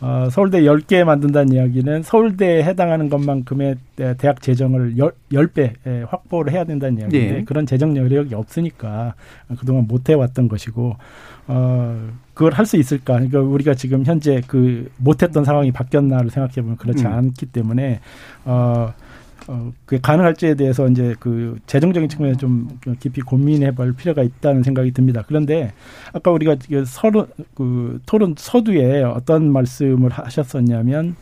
[0.00, 3.76] 어, 서울대 10개 만든다는 이야기는 서울대에 해당하는 것만큼의
[4.18, 4.96] 대학 재정을
[5.32, 5.72] 10, 배
[6.06, 7.44] 확보를 해야 된다는 이야기인데 네.
[7.44, 9.14] 그런 재정 여력이 없으니까
[9.58, 10.96] 그동안 못 해왔던 것이고
[11.46, 13.14] 어, 그걸 할 수 있을까?
[13.14, 17.12] 그러니까 우리가 지금 현재 그 못했던 상황이 바뀌었나를 생각해 보면 그렇지 음.
[17.12, 18.00] 않기 때문에
[18.44, 18.92] 어,
[19.48, 22.68] 어, 그게 가능할지에 대해서 이제 그 재정적인 측면에서 좀
[23.00, 25.24] 깊이 고민해 볼 필요가 있다는 생각이 듭니다.
[25.26, 25.72] 그런데
[26.12, 31.16] 아까 우리가 서로 그 토론 서두에 어떤 말씀을 하셨었냐면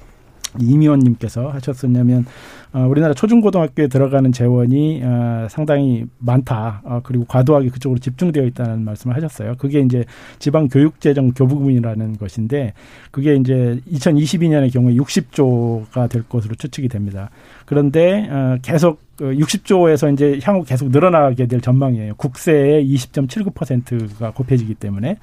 [0.61, 2.27] 이미원님께서 하셨었냐면
[2.73, 6.83] 어, 우리나라 초중고등학교에 들어가는 재원이 어, 상당히 많다.
[6.85, 9.55] 어, 그리고 과도하게 그쪽으로 집중되어 있다는 말씀을 하셨어요.
[9.57, 10.05] 그게 이제
[10.39, 12.75] 지방 교육재정 교부금이라는 것인데
[13.11, 17.31] 그게 이제 2022년의 경우에 60조가 될 것으로 추측이 됩니다.
[17.67, 22.15] 그런데 어, 계속 60조에서 그 이제 향후 계속 늘어나게 될 전망이에요.
[22.17, 25.17] 국세의 20.79%가 곱해지기 때문에.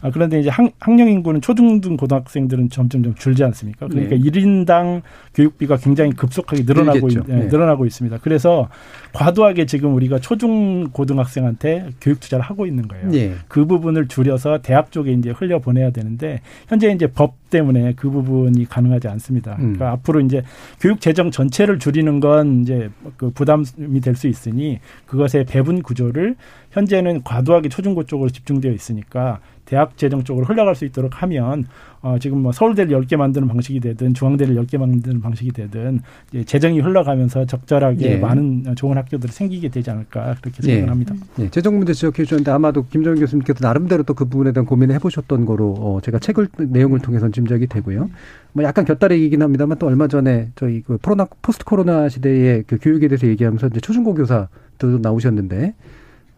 [0.00, 3.86] 아, 그런데 이제 학, 학령 인구는 초중등 고등학생들은 점점 좀 줄지 않습니까?
[3.86, 4.20] 그러니까 네.
[4.20, 5.02] 1인당
[5.34, 7.46] 교육비가 굉장히 급속하게 늘어나고 있, 네.
[7.46, 8.18] 늘어나고 있습니다.
[8.22, 8.68] 그래서
[9.12, 13.08] 과도하게 지금 우리가 초중 고등학생한테 교육 투자를 하고 있는 거예요.
[13.10, 13.34] 네.
[13.48, 18.66] 그 부분을 줄여서 대학 쪽에 이제 흘려 보내야 되는데 현재 이제 법 때문에 그 부분이
[18.66, 19.52] 가능하지 않습니다.
[19.52, 19.74] 음.
[19.74, 20.42] 그러니까 앞으로 이제
[20.80, 26.36] 교육 재정 전체를 줄이는 건 이제 그 부담이 될 수 있으니 그것의 배분 구조를
[26.70, 31.66] 현재는 과도하게 초중고 쪽으로 집중되어 있으니까 대학 재정 쪽으로 흘러갈 수 있도록 하면
[32.02, 36.00] 어 지금 뭐 서울대를 열 개 만드는 방식이 되든 중앙대를 열 개 만드는 방식이 되든
[36.32, 38.16] 이제 재정이 흘러가면서 적절하게 예.
[38.16, 40.66] 많은 좋은 학교들이 생기게 되지 않을까 그렇게 예.
[40.66, 41.14] 생각을 합니다.
[41.40, 41.50] 예.
[41.50, 45.74] 재정 문제 지적해 주셨는데 아마도 김정인 교수님께서 나름대로 또 그 부분에 대한 고민을 해보셨던 거로
[45.78, 48.08] 어 제가 책을 내용을 통해서 짐작이 되고요.
[48.52, 53.08] 뭐 약간 곁다리이긴 합니다만 또 얼마 전에 저희 그 코로나 포스트 코로나 시대의 그 교육에
[53.08, 55.74] 대해서 얘기하면서 이제 초중고 교사도 나오셨는데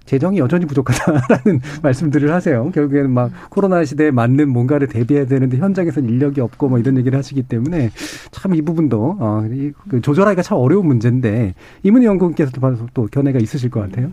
[0.08, 2.70] 재정이 여전히 부족하다라는 말씀들을 하세요.
[2.72, 7.42] 결국에는 막 코로나 시대에 맞는 뭔가를 대비해야 되는데 현장에서는 인력이 없고 뭐 이런 얘기를 하시기
[7.42, 7.90] 때문에
[8.32, 13.68] 참 이 부분도 어, 이, 그 조절하기가 참 어려운 문제인데 이문희 연구원께서도 또 견해가 있으실
[13.70, 14.10] 것 같아요.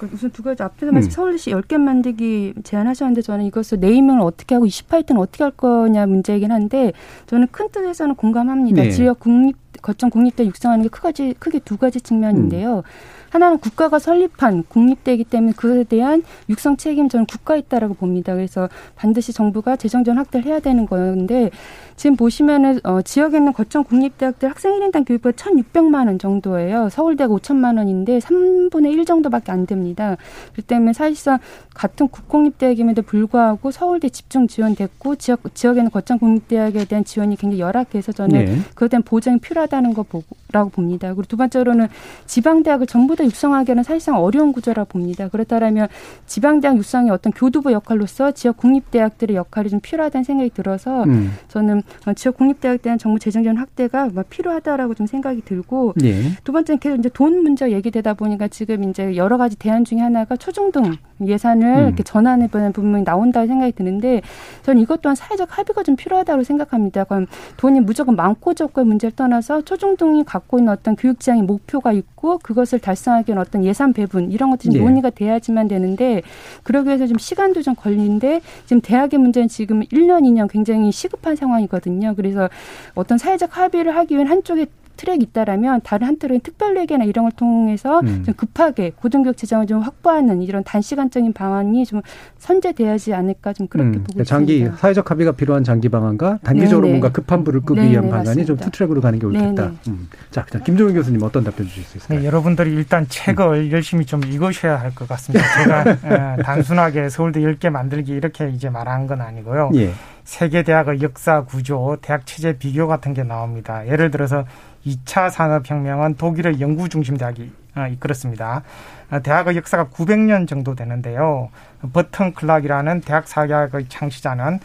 [0.00, 1.10] 그 우선 두 가지 앞에서 말씀 음.
[1.10, 6.92] 서울시 10개 만들기 제안하셨는데 저는 이것을 네이밍을 어떻게 하고 28때는 어떻게 할 거냐 문제이긴 한데
[7.26, 8.82] 저는 큰 뜻에서는 공감합니다.
[8.82, 8.90] 네.
[8.90, 12.78] 지역 국립 거점 국립대 육성하는 게 크가지 크게 두 가지 측면인데요.
[12.78, 12.82] 음.
[13.30, 18.34] 하나는 국가가 설립한 국립대이기 때문에 그에 대한 육성 책임 저는 국가에 있다라고 봅니다.
[18.34, 21.50] 그래서 반드시 정부가 재정전 확대를 해야 되는 건데
[21.96, 26.88] 지금 보시면은 어, 지역에 있는 거점 국립대학들 학생 1인당 교육비가 1,600만 원 정도예요.
[26.90, 30.16] 서울대가 5천만 원인데 3분의 1 정도밖에 안 됩니다.
[30.52, 31.38] 그렇기 때문에 사실상
[31.76, 38.12] 같은 국공립대학임에도 불구하고 서울대 집중 지원됐고 지역 지역에 있는 거점 국립대학에 대한 지원이 굉장히 열악해서
[38.12, 38.58] 저는 네.
[38.74, 41.08] 그에 대한 보장이 필요하다는 거라고 봅니다.
[41.08, 41.88] 그리고 두 번째로는
[42.26, 45.28] 지방대학을 전부 다 육성하기는 사실상 어려운 구조라 봅니다.
[45.28, 45.88] 그렇다면
[46.26, 51.32] 지방대학 육성의 어떤 교두부 역할로서 지역 국립대학들의 역할이 좀 필요하다는 생각이 들어서 음.
[51.48, 56.22] 저는 어, 지역 국립대학 대한 정부 재정전 확대가 필요하다라고 좀 생각이 들고 예.
[56.42, 60.36] 두 번째는 계속 이제 돈 문제 얘기되다 보니까 지금 이제 여러 가지 대안 중에 하나가
[60.36, 61.86] 초중등 예산을 음.
[61.88, 64.22] 이렇게 전환해 보는 부분이 나온다고 생각이 드는데
[64.62, 67.04] 저는 이것 또한 사회적 합의가 좀 필요하다고 생각합니다.
[67.04, 72.38] 그럼 돈이 무조건 많고 적고의 문제를 떠나서 초중등이 갖고 있는 어떤 교육 지향의 목표가 있고
[72.38, 74.80] 그것을 달성하기 위한 어떤 예산 배분 이런 것들이 네.
[74.80, 76.22] 논의가 돼야지만 되는데
[76.62, 82.14] 그러기 위해서 좀 시간도 좀 걸리는데 지금 대학의 문제는 지금 1년, 2년 굉장히 시급한 상황이거든요.
[82.16, 82.48] 그래서
[82.94, 84.66] 어떤 사회적 합의를 하기 위한 한쪽에
[84.96, 88.24] 트랙이 있다라면 다른 한쪽은 특별례계나 이런 걸 통해서 음.
[88.24, 92.02] 좀 급하게 고등교육 재정을 좀 확보하는 이런 단시간적인 방안이 좀
[92.38, 94.04] 선제돼야지 않을까 좀 그렇게 음.
[94.04, 94.70] 보고 장기 있습니다.
[94.70, 96.98] 장기 사회적 합의가 필요한 장기 방안과 단기적으로 네네.
[96.98, 99.70] 뭔가 급한 불을 끄기 네네, 위한 방안이 좀 투트랙으로 가는 게 옳겠다.
[99.88, 100.08] 음.
[100.30, 102.18] 자, 김종인 교수님 어떤 답변 주실 수 있을까요?
[102.18, 105.44] 네, 여러분들이 일단 책을 열심히 좀 읽으셔야 할 것 같습니다.
[105.62, 109.70] 제가 단순하게 서울대 10개 만들기 이렇게 이제 말한 건 아니고요.
[109.74, 109.92] 예.
[110.24, 113.86] 세계 대학의 역사 구조, 대학 체제 비교 같은 게 나옵니다.
[113.86, 114.44] 예를 들어서
[114.86, 118.62] 2차 산업혁명은 독일의 연구 중심 대학이 어, 이끌었습니다.
[119.10, 121.50] 어, 대학의 역사가 900년 정도 되는데요.
[121.92, 124.60] 버튼 클락이라는 대학 사학의 창시자는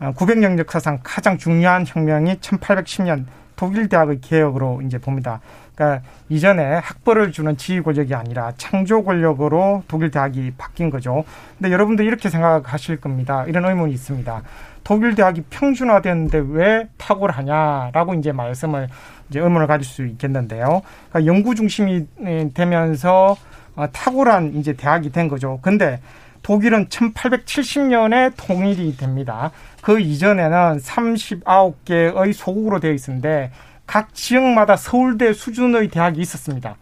[0.00, 3.24] 900년 어, 역사상 가장 중요한 혁명이 1810년
[3.56, 5.40] 독일 대학의 개혁으로 이제 봅니다.
[5.74, 11.24] 그러니까 이전에 학벌을 주는 지휘 권력이 아니라 창조 권력으로 독일 대학이 바뀐 거죠.
[11.58, 13.44] 근데 여러분들 이렇게 생각하실 겁니다.
[13.46, 14.42] 이런 의문이 있습니다.
[14.84, 18.88] 독일 대학이 평준화되는데 왜 탁월하냐라고 이제 말씀을
[19.28, 20.82] 이제 의문을 가질 수 있겠는데요.
[21.10, 22.06] 그러니까 연구 중심이
[22.54, 23.36] 되면서
[23.76, 25.58] 어, 탁월한 이제 대학이 된 거죠.
[25.62, 26.00] 근데
[26.42, 29.50] 독일은 1870년에 통일이 됩니다.
[29.80, 33.50] 그 이전에는 39개의 소국으로 되어 있었는데
[33.86, 36.76] 각 지역마다 서울대 수준의 대학이 있었습니다.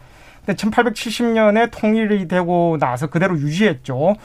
[0.44, 4.16] 근데 1870년에 통일이 되고 나서 그대로 유지했죠.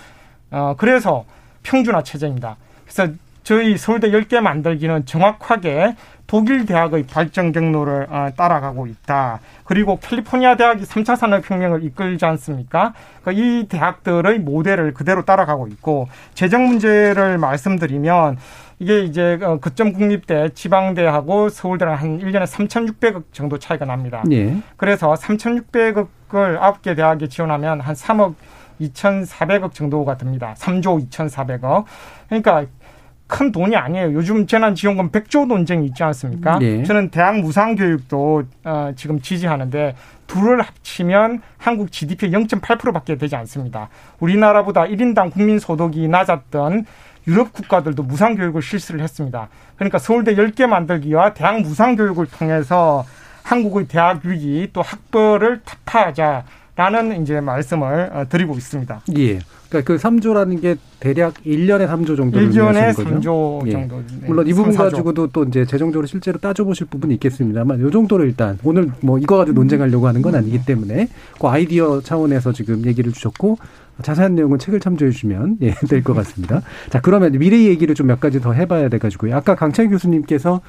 [0.52, 1.26] 어, 그래서
[1.64, 2.58] 평준화 체제입니다.
[2.84, 3.14] 그래서
[3.44, 5.96] 저희 서울대 10개 만들기는 정확하게
[6.28, 9.40] 독일 대학의 발전 경로를 어, 따라가고 있다.
[9.64, 12.94] 그리고 캘리포니아 대학이 3차 산업혁명을 이끌지 않습니까?
[13.22, 18.38] 그러니까 이 대학들의 모델을 그대로 따라가고 있고 재정 문제를 말씀드리면
[18.80, 24.24] 이게 이제 어, 거점 국립대, 지방대하고 서울대랑 한 1년에 3,600억 정도 차이가 납니다.
[24.32, 24.58] 예.
[24.76, 28.36] 그래서 3,600억을 9개 대학에 지원하면 한 3억
[28.80, 30.54] 2,400억 정도가 됩니다.
[30.58, 31.86] 3조 2,400억.
[32.28, 32.66] 그러니까
[33.28, 34.14] 큰 돈이 아니에요.
[34.14, 36.60] 요즘 재난지원금 100조 논쟁이 있지 않습니까?
[36.60, 36.84] 네.
[36.84, 39.96] 저는 대학 무상교육도 어, 지금 지지하는데
[40.28, 43.90] 둘을 합치면 한국 GDP의 0.8%밖에 되지 않습니다.
[44.20, 46.86] 우리나라보다 1인당 국민 소득이 낮았던
[47.28, 49.50] 유럽 국가들도 무상교육을 실시를 했습니다.
[49.76, 53.06] 그러니까 서울대 10개 만들기와 대학 무상교육을 통해서
[53.44, 59.02] 한국의 대학 위기 또 학벌을 타파하자라는 이제 말씀을 어, 드리고 있습니다.
[59.18, 59.40] 예.
[59.70, 63.72] 그러니까 그 3조라는 게 대략 1년에 3조 정도를 1년에 3조 예.
[63.72, 63.98] 정도.
[64.20, 64.28] 네.
[64.28, 68.58] 물론 이 부분 3, 가지고도 또 이제 재정적으로 실제로 따져보실 부분이 있겠습니다만 이 정도로 일단
[68.64, 71.10] 오늘 뭐 이거 가지고 논쟁하려고 하는 건 아니기 때문에
[71.40, 73.58] 그 아이디어 차원에서 지금 얘기를 주셨고
[74.02, 76.62] 자세한 내용은 책을 참조해 주시면 예, 될 것 같습니다.
[76.90, 79.36] 자, 그러면 미래 얘기를 좀 몇 가지 더 해봐야 돼가지고요.
[79.36, 80.62] 아까 강창희 교수님께서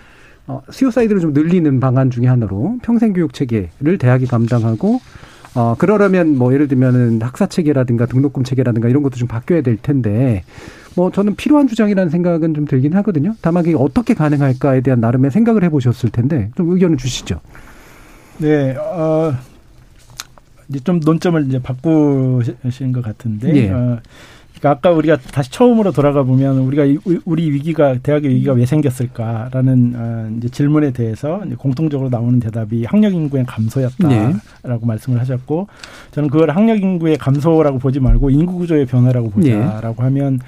[0.49, 4.99] 어, 수요사이드를 좀 늘리는 방안 중의 하나로 평생교육 체계를 대학이 감당하고
[5.55, 10.45] 어, 그러려면 뭐 예를 들면은 학사 체계라든가 등록금 체계라든가 이런 것도 좀 바뀌어야 될 텐데
[10.95, 13.35] 뭐 저는 필요한 주장이라는 생각은 좀 들긴 하거든요.
[13.41, 17.41] 다만 이게 어떻게 가능할까에 대한 나름의 생각을 해보셨을 텐데 좀 의견을 주시죠.
[18.39, 19.35] 네, 어,
[20.69, 23.55] 이제 좀 논점을 이제 바꾸신 것 같은데.
[23.57, 23.71] 예.
[23.71, 24.01] 어,
[24.59, 26.85] 그러니까 아까 우리가 다시 처음으로 돌아가 보면 우리가
[27.25, 33.15] 우리 위기가 대학의 위기가 왜 생겼을까라는 어, 이제 질문에 대해서 이제 공통적으로 나오는 대답이 학력
[33.15, 34.87] 인구의 감소였다라고 네.
[34.87, 35.69] 말씀을 하셨고
[36.11, 40.03] 저는 그걸 학력 인구의 감소라고 보지 말고 인구 구조의 변화라고 보자라고 네.
[40.03, 40.41] 하면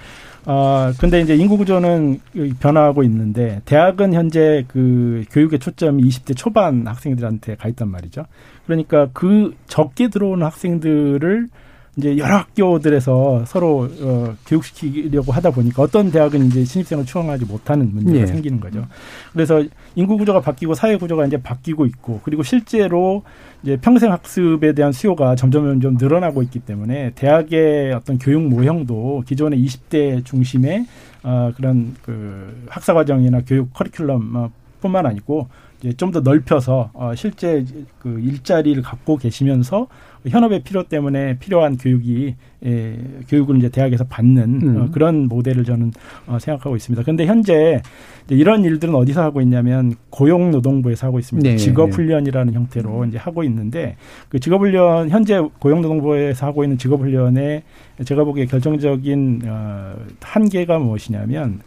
[0.47, 2.21] 어, 근데 이제 인구 구조는
[2.61, 8.25] 변화하고 있는데 대학은 현재 그 교육의 초점이 20대 초반 학생들한테 가 있단 말이죠.
[8.67, 11.49] 그러니까 그 적게 들어오는 학생들을
[11.97, 18.21] 이제 여러 학교들에서 서로 어, 교육시키려고 하다 보니까 어떤 대학은 이제 신입생을 추앙하지 못하는 문제가
[18.21, 18.27] 예.
[18.27, 18.87] 생기는 거죠.
[19.33, 19.65] 그래서
[19.97, 23.23] 인구 구조가 바뀌고 사회 구조가 이제 바뀌고 있고 그리고 실제로
[23.63, 29.63] 이제 평생 학습에 대한 수요가 점점 점점 늘어나고 있기 때문에 대학의 어떤 교육 모형도 기존의
[29.65, 30.87] 20대 중심의
[31.25, 35.49] 어, 그런 그 학사 과정이나 교육 커리큘럼 어, 뿐만 아니고
[35.97, 37.65] 좀 더 넓혀서 어, 실제
[38.01, 39.87] 그 일자리를 갖고 계시면서
[40.27, 42.35] 현업의 필요 때문에 필요한 교육이
[42.67, 44.77] 예, 교육을 이제 대학에서 받는 음.
[44.77, 45.93] 어, 그런 모델을 저는
[46.27, 47.03] 어, 생각하고 있습니다.
[47.03, 47.81] 그런데 현재
[48.29, 51.49] 이런 일들은 어디서 하고 있냐면 고용노동부에서 하고 있습니다.
[51.49, 51.57] 네.
[51.57, 53.97] 직업훈련이라는 형태로 이제 하고 있는데
[54.29, 57.63] 그 직업훈련 현재 고용노동부에서 하고 있는 직업훈련에
[58.05, 61.61] 제가 보기에 결정적인 어, 한계가 무엇이냐면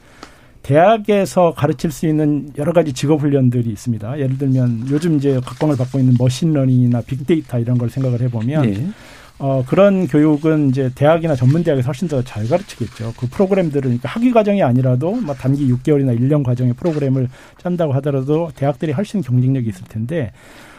[0.64, 4.18] 대학에서 가르칠 수 있는 여러 가지 직업 훈련들이 있습니다.
[4.20, 8.88] 예를 들면 요즘 이제 각광을 받고 있는 machine learning이나 빅데이터 이런 걸 생각을 해보면 네.
[9.40, 13.14] 어, 그런 교육은 이제 대학이나 전문 대학에서 훨씬 더 잘 가르치겠죠.
[13.18, 17.28] 그 프로그램들은 그러니까 학위 과정이 아니라도 뭐 단기 6개월이나 1년 과정의 프로그램을
[17.62, 20.32] 짠다고 하더라도 대학들이 훨씬 경쟁력이 있을 텐데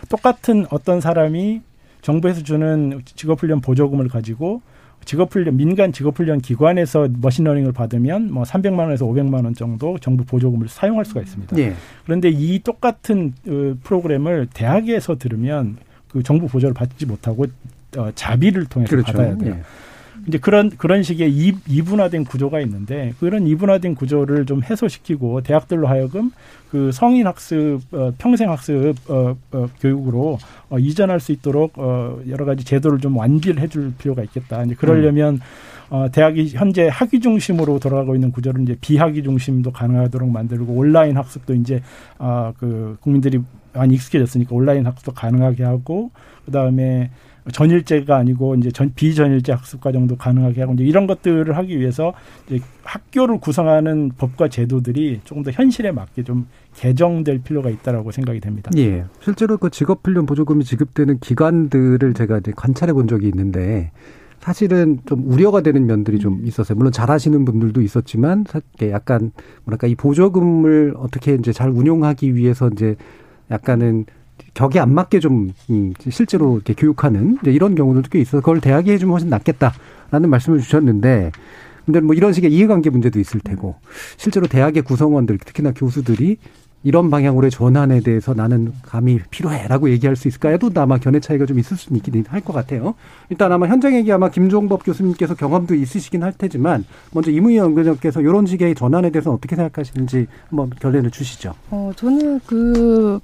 [0.09, 1.61] 똑같은 어떤 사람이
[2.01, 4.63] 정부에서 주는 직업훈련 보조금을 가지고
[5.05, 10.69] 직업훈련 민간 직업훈련 기관에서 machine learning을 받으면 뭐 300만 원에서 500만 원 정도 정부 보조금을
[10.69, 11.59] 사용할 수가 있습니다.
[11.59, 11.75] 예.
[12.05, 15.77] 그런데 이 똑같은 어, 프로그램을 대학에서 들으면
[16.09, 17.47] 그 정부 보조를 받지 못하고
[17.97, 19.13] 어, 자비를 통해서 그렇죠.
[19.13, 19.57] 받아야 돼요.
[19.59, 19.63] 예.
[20.27, 26.31] 이제 그런 그런 식의 이, 이분화된 구조가 있는데 그런 이분화된 구조를 좀 해소시키고 대학들로 하여금
[26.71, 30.39] 그 성인 학습 어, 평생 학습 어, 어, 교육으로
[30.71, 34.63] 어, 이전할 수 있도록 어, 여러 가지 제도를 좀 완비를 해줄 필요가 있겠다.
[34.65, 35.41] 이제 그러려면 음.
[35.91, 41.55] 어, 대학이 현재 학위 중심으로 돌아가고 있는 구조를 이제 비학위 중심도 가능하도록 만들고 온라인 학습도
[41.55, 41.83] 이제
[42.19, 43.39] 아, 그 국민들이
[43.73, 46.11] 많이 익숙해졌으니까 온라인 학습도 가능하게 하고
[46.45, 47.11] 그 다음에
[47.53, 52.15] 전일제가 아니고 이제 전 비전일제 학습 과정도 가능하게 하고 이제 이런 것들을 하기 위해서
[52.47, 58.71] 이제 학교를 구성하는 법과 제도들이 조금 더 현실에 맞게 좀 개정될 필요가 있다라고 생각이 됩니다.
[58.77, 59.05] 예.
[59.21, 63.93] 실제로 그 직업훈련 보조금이 지급되는 기관들을 제가 이제 관찰해 본 적이 있는데
[64.41, 66.77] 사실은 좀 우려가 되는 면들이 좀 있었어요.
[66.77, 68.45] 물론 잘하시는 분들도 있었지만
[68.91, 69.33] 약간
[69.65, 72.97] 뭐랄까 이 보조금을 어떻게 이제 잘 운용하기 위해서 이제
[73.51, 74.05] 약간은
[74.55, 79.13] 격에 안 맞게 좀 음, 실제로 이렇게 교육하는 이런 경우들도 꽤 있어서 그걸 대학이 해주면
[79.13, 81.33] 훨씬 낫겠다라는 말씀을 주셨는데
[81.85, 83.75] 근데 뭐 이런 식의 이해관계 문제도 있을 테고
[84.17, 86.39] 실제로 대학의 구성원들 특히나 교수들이
[86.87, 91.79] 이런 방향으로의 전환에 대해서 나는 감이 필요해라고 얘기할 수 있을까에도 아마 견해 차이가 좀 있을
[91.79, 92.95] 수는 있긴 할 것 같아요.
[93.31, 98.45] 일단 아마 현장 얘기 아마 김종법 교수님께서 경험도 있으시긴 할 테지만 먼저 이무희 연구원께서 이런
[98.45, 101.55] 식의 전환에 대해서 어떻게 생각하시는지 한번 결론을 주시죠.
[101.71, 103.19] 어 저는 그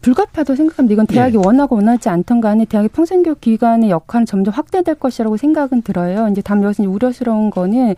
[0.00, 0.92] 불가피하다고 생각합니다.
[0.92, 1.42] 이건 대학이 네.
[1.44, 6.28] 원하고 원하지 않던 간에 대학의 평생교육 기관의 역할은 점점 확대될 것이라고 생각은 들어요.
[6.28, 7.94] 이제 다음 여기서 우려스러운 거는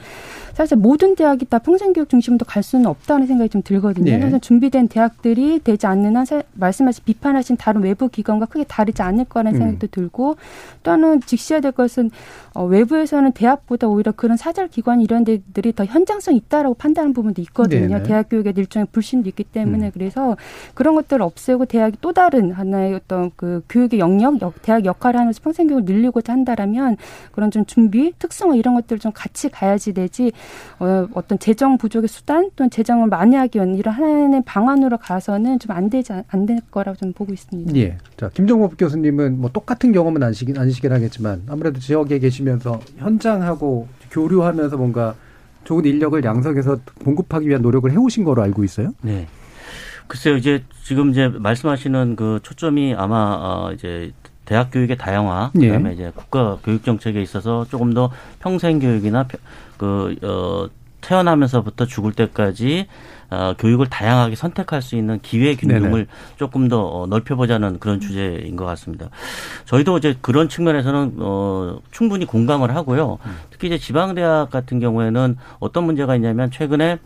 [0.53, 4.11] 사실 모든 대학이 다 평생교육 중심으로 갈 수는 없다는 생각이 좀 들거든요.
[4.11, 4.19] 네.
[4.19, 9.57] 그래서 준비된 대학들이 되지 않는 한 말씀하신 비판하신 다른 외부 기관과 크게 다르지 않을 거라는
[9.57, 9.59] 음.
[9.59, 10.37] 생각도 들고
[10.83, 12.11] 또 하나는 직시해야 될 것은
[12.55, 17.99] 어, 외부에서는 대학보다 오히려 그런 사절 기관 이런 데들이 더 현장성 있다라고 판단하는 부분도 있거든요.
[17.99, 19.91] 네 대학 교육에 일종의 불신도 있기 때문에 음.
[19.95, 20.37] 그래서
[20.75, 25.41] 그런 것들을 없애고 대학 대학 또 다른 하나의 어떤 그 교육의 영역, 대학 역할을 하면서
[25.43, 26.97] 평생 교육을 늘리고자 한다라면
[27.33, 30.33] 그런 좀 준비, 특성화 이런 것들을 좀 같이 가야지 되지
[30.79, 35.89] 어, 어떤 재정 부족의 수단 또는 재정을 만회하기 위한 이런 하나의 방안으로 가서는 좀 안
[35.89, 37.75] 되지 안 될 거라고 좀 보고 있습니다.
[37.77, 37.97] 예.
[38.17, 45.15] 자 김종국 교수님은 뭐 똑같은 경험은 아니시긴 아니시긴 하겠지만 아무래도 지역에 계시면서 현장하고 교류하면서 뭔가
[45.65, 48.93] 좋은 인력을 양성해서 공급하기 위한 노력을 해오신 거로 알고 있어요.
[49.01, 49.27] 네.
[50.13, 54.13] 글쎄요, 이제 지금 이제 말씀하시는 그 초점이 아마 어 이제
[54.45, 55.69] 대학 교육의 다양화, 예.
[55.69, 55.95] 그다음에 예.
[55.95, 59.27] 이제 국가 교육 정책에 있어서 조금 더 평생 교육이나
[59.79, 60.69] 그어
[61.01, 62.89] 태어나면서부터 죽을 때까지
[63.31, 66.07] 어, 교육을 다양하게 선택할 수 있는 기회 균형을 네네.
[66.37, 69.09] 조금 더 어, 넓혀보자는 그런 주제인 것 같습니다.
[69.65, 73.19] 저희도 이제 그런 측면에서는 어, 충분히 공감을 하고요.
[73.25, 73.37] 음.
[73.49, 76.99] 특히 이제 지방 대학 같은 경우에는 어떤 문제가 있냐면 최근에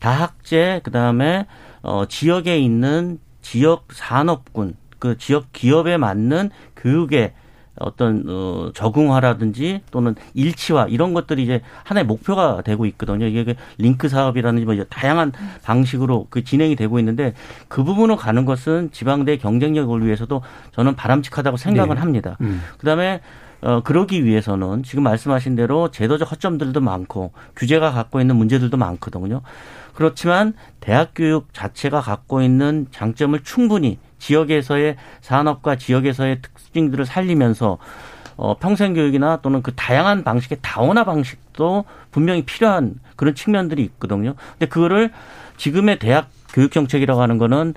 [0.00, 1.46] 다학제 그다음에
[1.82, 7.32] 어, 지역에 있는 지역 산업군 그 지역 기업에 맞는 교육에
[7.80, 13.26] 어떤 어 적응화라든지 또는 일치화 이런 것들이 이제 하나의 목표가 되고 있거든요.
[13.26, 17.34] 이게 그 링크 사업이라든지 뭐 다양한 방식으로 그 진행이 되고 있는데
[17.68, 22.00] 그 부분으로 가는 것은 지방대 경쟁력을 위해서도 저는 바람직하다고 생각을 네.
[22.00, 22.36] 합니다.
[22.40, 22.62] 음.
[22.78, 23.20] 그다음에
[23.60, 29.42] 어, 그러기 위해서는 지금 말씀하신 대로 제도적 허점들도 많고 규제가 갖고 있는 문제들도 많거든요.
[29.98, 37.78] 그렇지만 대학 교육 자체가 갖고 있는 장점을 충분히 지역에서의 산업과 지역에서의 특징들을 살리면서
[38.36, 44.36] 어, 평생 교육이나 또는 그 다양한 방식의 다원화 방식도 분명히 필요한 그런 측면들이 있거든요.
[44.52, 45.10] 근데 그거를
[45.56, 47.74] 지금의 대학 교육 정책이라고 하는 거는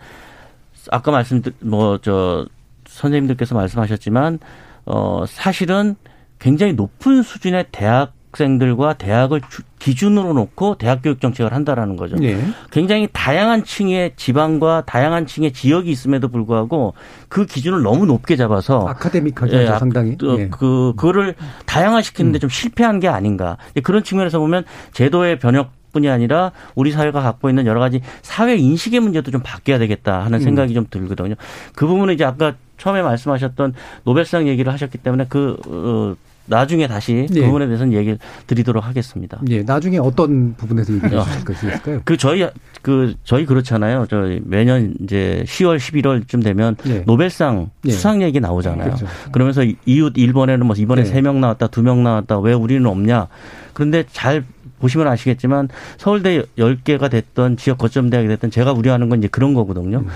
[0.92, 2.46] 아까 말씀 뭐저
[2.86, 4.38] 선생님들께서 말씀하셨지만
[4.86, 5.96] 어 사실은
[6.38, 9.42] 굉장히 높은 수준의 대학 학생들과 대학을
[9.80, 12.16] 기준으로 놓고 대학 교육 정책을 한다라는 거죠.
[12.16, 12.42] 네.
[12.72, 16.94] 굉장히 다양한 층의 지방과 다양한 층의 지역이 있음에도 불구하고
[17.28, 20.18] 그 기준을 너무 높게 잡아서 아카데믹하죠, 예, 상당히.
[20.18, 20.48] 그, 예.
[20.50, 22.40] 그 그거를 다양화시키는데 음.
[22.40, 23.58] 좀 실패한 게 아닌가.
[23.84, 24.64] 그런 측면에서 보면
[24.94, 29.78] 제도의 변혁 뿐이 아니라 우리 사회가 갖고 있는 여러 가지 사회 인식의 문제도 좀 바뀌어야
[29.78, 30.44] 되겠다 하는 음.
[30.44, 30.76] 생각이 음.
[30.76, 31.36] 좀 들거든요.
[31.76, 33.74] 그 부분은 이제 아까 처음에 말씀하셨던
[34.06, 36.16] 노벨상 얘기를 하셨기 때문에 그 어,
[36.52, 37.46] 나중에 다시 그 예.
[37.46, 39.40] 부분에 대해서는 얘기를 드리도록 하겠습니다.
[39.50, 42.02] 예, 나중에 어떤 부분에서 얘기를 하실 수 있을까요?
[42.04, 42.46] 그 저희
[42.82, 44.06] 그 저희 그렇잖아요.
[44.10, 47.00] 저희 매년 이제 10월, 11월쯤 되면 예.
[47.08, 47.92] 노벨상 예.
[47.92, 48.84] 수상 얘기 나오잖아요.
[48.96, 49.08] 그렇죠.
[49.32, 51.06] 그러면서 이웃 일본에는 뭐 이번에 예.
[51.06, 52.40] 세명 나왔다, 두 명 나왔다.
[52.40, 53.28] 왜 우리는 없냐?
[53.74, 54.44] 그런데 잘
[54.80, 60.00] 보시면 아시겠지만 서울대 10개가 됐던 지역 거점 대학이 됐던 제가 우려하는 건 이제 그런 거거든요.
[60.00, 60.08] 음.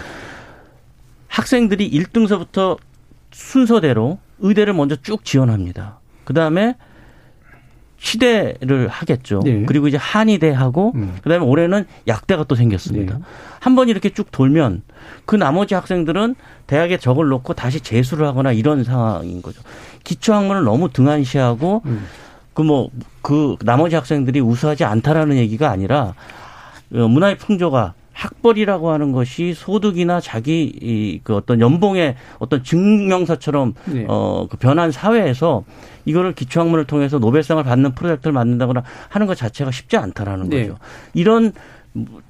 [1.27, 2.77] 학생들이 1등서부터
[3.31, 5.99] 순서대로 의대를 먼저 쭉 지원합니다.
[6.25, 6.75] 그 다음에
[7.97, 9.41] 시대를 하겠죠.
[9.43, 9.63] 네.
[9.65, 11.15] 그리고 이제 한의대하고 음.
[11.23, 13.17] 그다음에 올해는 약대가 또 생겼습니다.
[13.17, 13.23] 네.
[13.59, 14.83] 한번 이렇게 쭉 돌면
[15.25, 16.35] 그 나머지 학생들은
[16.67, 19.61] 대학에 적을 놓고 다시 재수를 하거나 이런 상황인 거죠.
[20.03, 22.05] 기초학문을 너무 등한시하고 음.
[22.53, 22.89] 그뭐그 뭐,
[23.21, 26.13] 그 나머지 학생들이 우수하지 않다라는 얘기가 아니라
[26.93, 34.05] 어, 문화의 풍조가 학벌이라고 하는 것이 소득이나 자기 이 그 어떤 연봉의 어떤 증명서처럼 네.
[34.07, 35.63] 어그 변한 사회에서
[36.05, 40.67] 이거를 기초학문을 통해서 노벨상을 받는 프로젝트를 만든다거나 하는 것 자체가 쉽지 않다라는 네.
[40.67, 40.77] 거죠.
[41.13, 41.51] 이런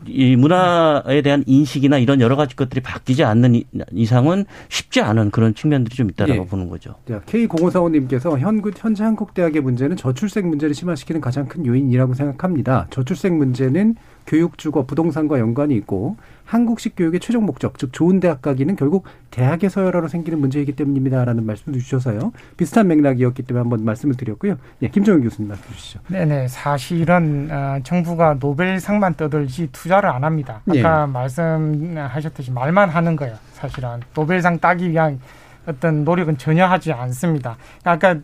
[0.06, 5.96] 이 문화에 대한 인식이나 이런 여러 가지 것들이 바뀌지 않는 이상은 쉽지 않은 그런 측면들이
[5.96, 6.46] 좀 있다라고 예.
[6.46, 6.96] 보는 거죠.
[7.08, 12.88] K0545님께서 현, 현재 한국 대학의 문제는 저출생 문제를 심화시키는 가장 큰 요인이라고 생각합니다.
[12.92, 13.96] 저출생 문제는
[14.28, 19.70] 교육 주거, 부동산과 연관이 있고 한국식 교육의 최종 목적, 즉 좋은 대학 가기는 결국 대학의
[19.70, 22.32] 서열화로 생기는 문제이기 때문입니다라는 말씀도 주셔서요.
[22.56, 24.58] 비슷한 맥락이었기 때문에 한번 말씀을 드렸고요.
[24.80, 26.00] 네, 김정은 교수님 말씀 주시죠.
[26.08, 26.48] 네네.
[26.48, 30.62] 사실은 어, 정부가 노벨상만 떠들지 투자를 안 합니다.
[30.70, 31.12] 아까 네.
[31.12, 33.36] 말씀하셨듯이 말만 하는 거예요.
[33.54, 35.20] 사실은 노벨상 따기 위한
[35.66, 37.58] 어떤 노력은 전혀 하지 않습니다.
[37.84, 38.16] 아까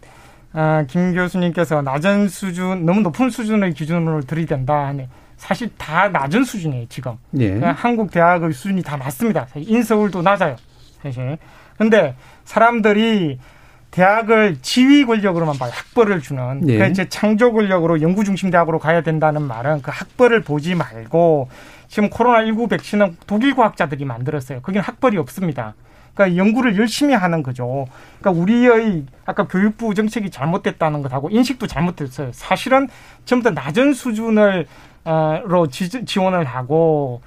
[0.54, 5.08] 어, 김 교수님께서 낮은 수준, 너무 높은 수준의 기준으로 들이댄다 하니
[5.42, 7.14] 사실 다 낮은 수준이에요, 지금.
[7.40, 7.60] 예.
[7.60, 9.48] 한국 대학의 수준이 다 낮습니다.
[9.56, 10.56] 인서울도 낮아요,
[11.02, 11.40] 사실.
[11.80, 12.16] 근데
[12.46, 13.40] 사람들이
[13.90, 15.72] 대학을 지휘 권력으로만 봐요.
[15.74, 16.62] 학벌을 주는.
[16.70, 16.74] 예.
[16.76, 21.50] 그러니까 이제 창조 권력으로 연구 중심 대학으로 가야 된다는 말은 그 학벌을 보지 말고
[21.88, 24.62] 지금 코로나19 백신은 독일 과학자들이 만들었어요.
[24.62, 25.74] 거기는 학벌이 없습니다.
[26.14, 27.88] 그러니까 연구를 열심히 하는 거죠.
[28.20, 32.30] 그러니까 우리의 아까 교육부 정책이 잘못됐다는 것하고 인식도 잘못됐어요.
[32.32, 32.90] 사실은
[33.26, 34.68] 전부 다 낮은 수준을
[35.04, 37.22] 어로 지원을 하고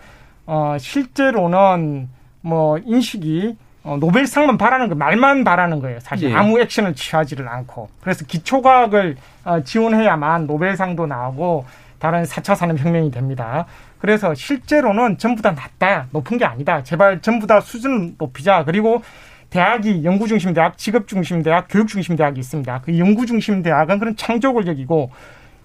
[0.47, 2.09] 어 실제로는
[2.41, 6.01] 뭐 인식이 어, 노벨상만 바라는 거 말만 바라는 거예요.
[6.01, 6.35] 사실 예.
[6.35, 11.67] 아무 액션을 취하지를 않고 그래서 기초과학을 어, 지원해야만 노벨상도 나오고
[11.99, 13.67] 다른 4차 산업혁명이 됩니다.
[13.99, 16.83] 그래서 실제로는 전부 다 낮다, 높은 게 아니다.
[16.83, 18.65] 제발 전부 다 수준 높이자.
[18.65, 19.03] 그리고
[19.49, 22.81] 대학이 연구 중심 대학, 직업 중심 대학, 교육 중심 대학이 있습니다.
[22.85, 25.11] 그 연구 중심 대학은 그런 창조 권력이고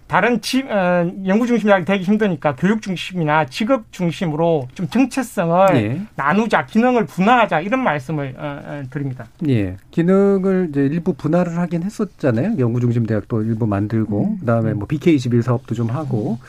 [0.10, 6.02] 다른 지, 어, 연구 중심 대학이 되기 힘드니까 교육 중심이나 직업 중심으로 좀 정체성을 예.
[6.16, 9.28] 나누자, 기능을 분화하자 이런 말씀을 어, 어, 드립니다.
[9.48, 12.56] 예, 기능을 이제 일부 분할을 하긴 했었잖아요.
[12.58, 14.38] 연구 중심 대학도 일부 만들고 음.
[14.40, 16.40] 그다음에 뭐 BK21 사업도 좀 하고.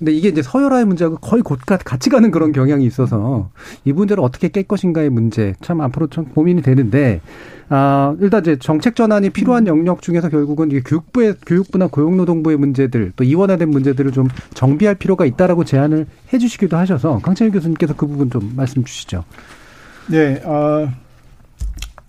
[0.00, 3.50] 근데 이게 이제 서열화의 문제하고 거의 곧 같이 가는 그런 경향이 있어서
[3.84, 7.20] 이 문제를 어떻게 깰 것인가의 문제 참 앞으로 좀 고민이 되는데
[7.68, 13.24] 아, 일단 이제 정책 전환이 필요한 영역 중에서 결국은 이게 교육부의 교육부나 고용노동부의 문제들 또
[13.24, 18.54] 이원화된 문제들을 좀 정비할 필요가 있다라고 제안을 해 주시기도 하셔서 강찬일 교수님께서 그 부분 좀
[18.56, 19.22] 말씀 주시죠.
[20.08, 20.88] 네, 어,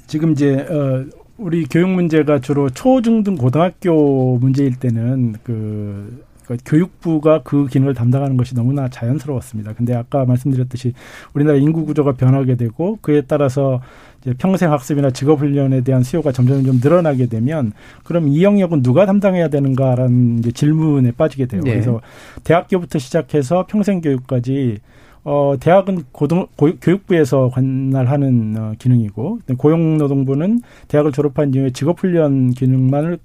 [0.07, 1.05] 지금 이제 어
[1.37, 8.55] 우리 교육 문제가 주로 초중등 고등학교 문제일 때는 그 그러니까 교육부가 그 기능을 담당하는 것이
[8.55, 9.73] 너무나 자연스러웠습니다.
[9.73, 10.93] 근데 아까 말씀드렸듯이
[11.33, 13.81] 우리나라 인구 구조가 변하게 되고 그에 따라서
[14.21, 17.71] 이제 평생 학습이나 직업 훈련에 대한 수요가 점점 좀 늘어나게 되면
[18.03, 21.61] 그럼 이 영역은 누가 담당해야 되는가라는 질문에 빠지게 돼요.
[21.63, 21.71] 네.
[21.71, 22.01] 그래서
[22.43, 24.79] 대학교부터 시작해서 평생 교육까지
[25.23, 33.19] 어, 대학은 고등, 고, 교육부에서 관할하는 어, 기능이고, 고용노동부는 대학을 졸업한 이후에 직업훈련 기능만을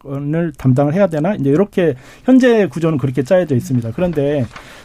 [0.58, 1.34] 담당을 해야 되나?
[1.34, 1.94] 이제 이렇게
[2.24, 3.92] 현재 구조는 그렇게 짜여져 있습니다.
[3.94, 4.44] 그런데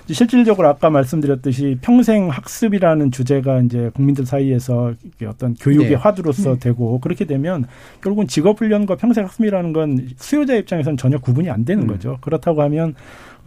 [0.09, 4.93] 실질적으로 아까 말씀드렸듯이 평생 학습이라는 주제가 이제 국민들 사이에서
[5.27, 5.95] 어떤 교육의 네.
[5.95, 6.59] 화두로서 네.
[6.59, 7.65] 되고 그렇게 되면
[8.01, 11.87] 결국은 직업훈련과 평생 학습이라는 건 수요자 입장에서는 전혀 구분이 안 되는 음.
[11.87, 12.17] 거죠.
[12.21, 12.95] 그렇다고 하면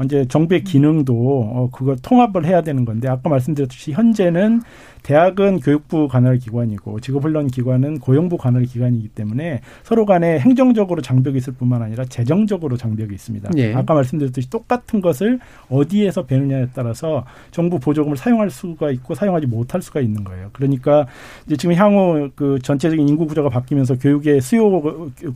[0.02, 4.62] 이제 정부의 기능도 어 그걸 통합을 해야 되는 건데 아까 말씀드렸듯이 현재는
[5.04, 11.52] 대학은 교육부 관할 기관이고 직업훈련 기관은 고용부 관할 기관이기 때문에 서로 간에 행정적으로 장벽이 있을
[11.52, 13.50] 뿐만 아니라 재정적으로 장벽이 있습니다.
[13.58, 13.74] 예.
[13.74, 15.38] 아까 말씀드렸듯이 똑같은 것을
[15.68, 20.48] 어디에서 배느냐에 따라서 정부 보조금을 사용할 수가 있고 사용하지 못할 수가 있는 거예요.
[20.54, 21.06] 그러니까
[21.46, 24.64] 이제 지금 향후 그 전체적인 인구 구조가 바뀌면서 교육의 수요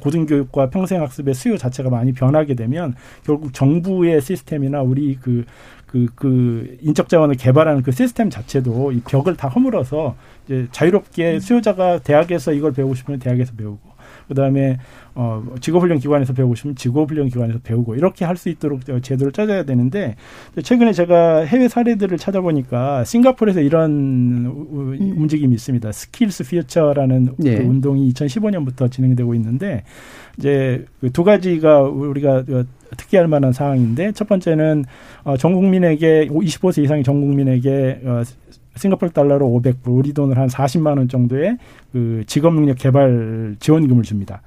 [0.01, 5.45] 고등교육과 평생학습의 수요 자체가 많이 변하게 되면 결국 정부의 시스템 이나 우리 그
[5.87, 11.41] 그, 그 인적 자원을 개발하는 그 시스템 자체도 이 벽을 다 허물어서 이제 자유롭게 음.
[11.41, 13.81] 수요자가 대학에서 이걸 배우고 싶으면 대학에서 배우고
[14.29, 14.79] 그다음에
[15.15, 20.17] 어 직업훈련 기관에서 배우고 싶으면 직업훈련 기관에서 배우고 이렇게 할 수 있도록 제도를 짜줘야 되는데
[20.63, 25.15] 최근에 제가 해외 사례들을 찾아보니까 싱가포르에서 이런 음.
[25.17, 25.93] 움직임이 있습니다.
[25.93, 27.57] SkillsFuture라는 네.
[27.57, 29.83] 그 운동이 2015년부터 진행되고 있는데
[30.39, 32.45] 이제 그 두 가지가 우리가
[32.97, 34.85] 특이할 만한 상황인데 첫 번째는
[35.25, 38.23] 어, 전 국민에게 25세 이상의 전 국민에게 어,
[38.79, 41.59] 싱가포르 달러로 500불, 우리 돈으로 한 40만 원 정도의
[41.93, 44.43] 그 직업 능력 개발 지원금을 줍니다.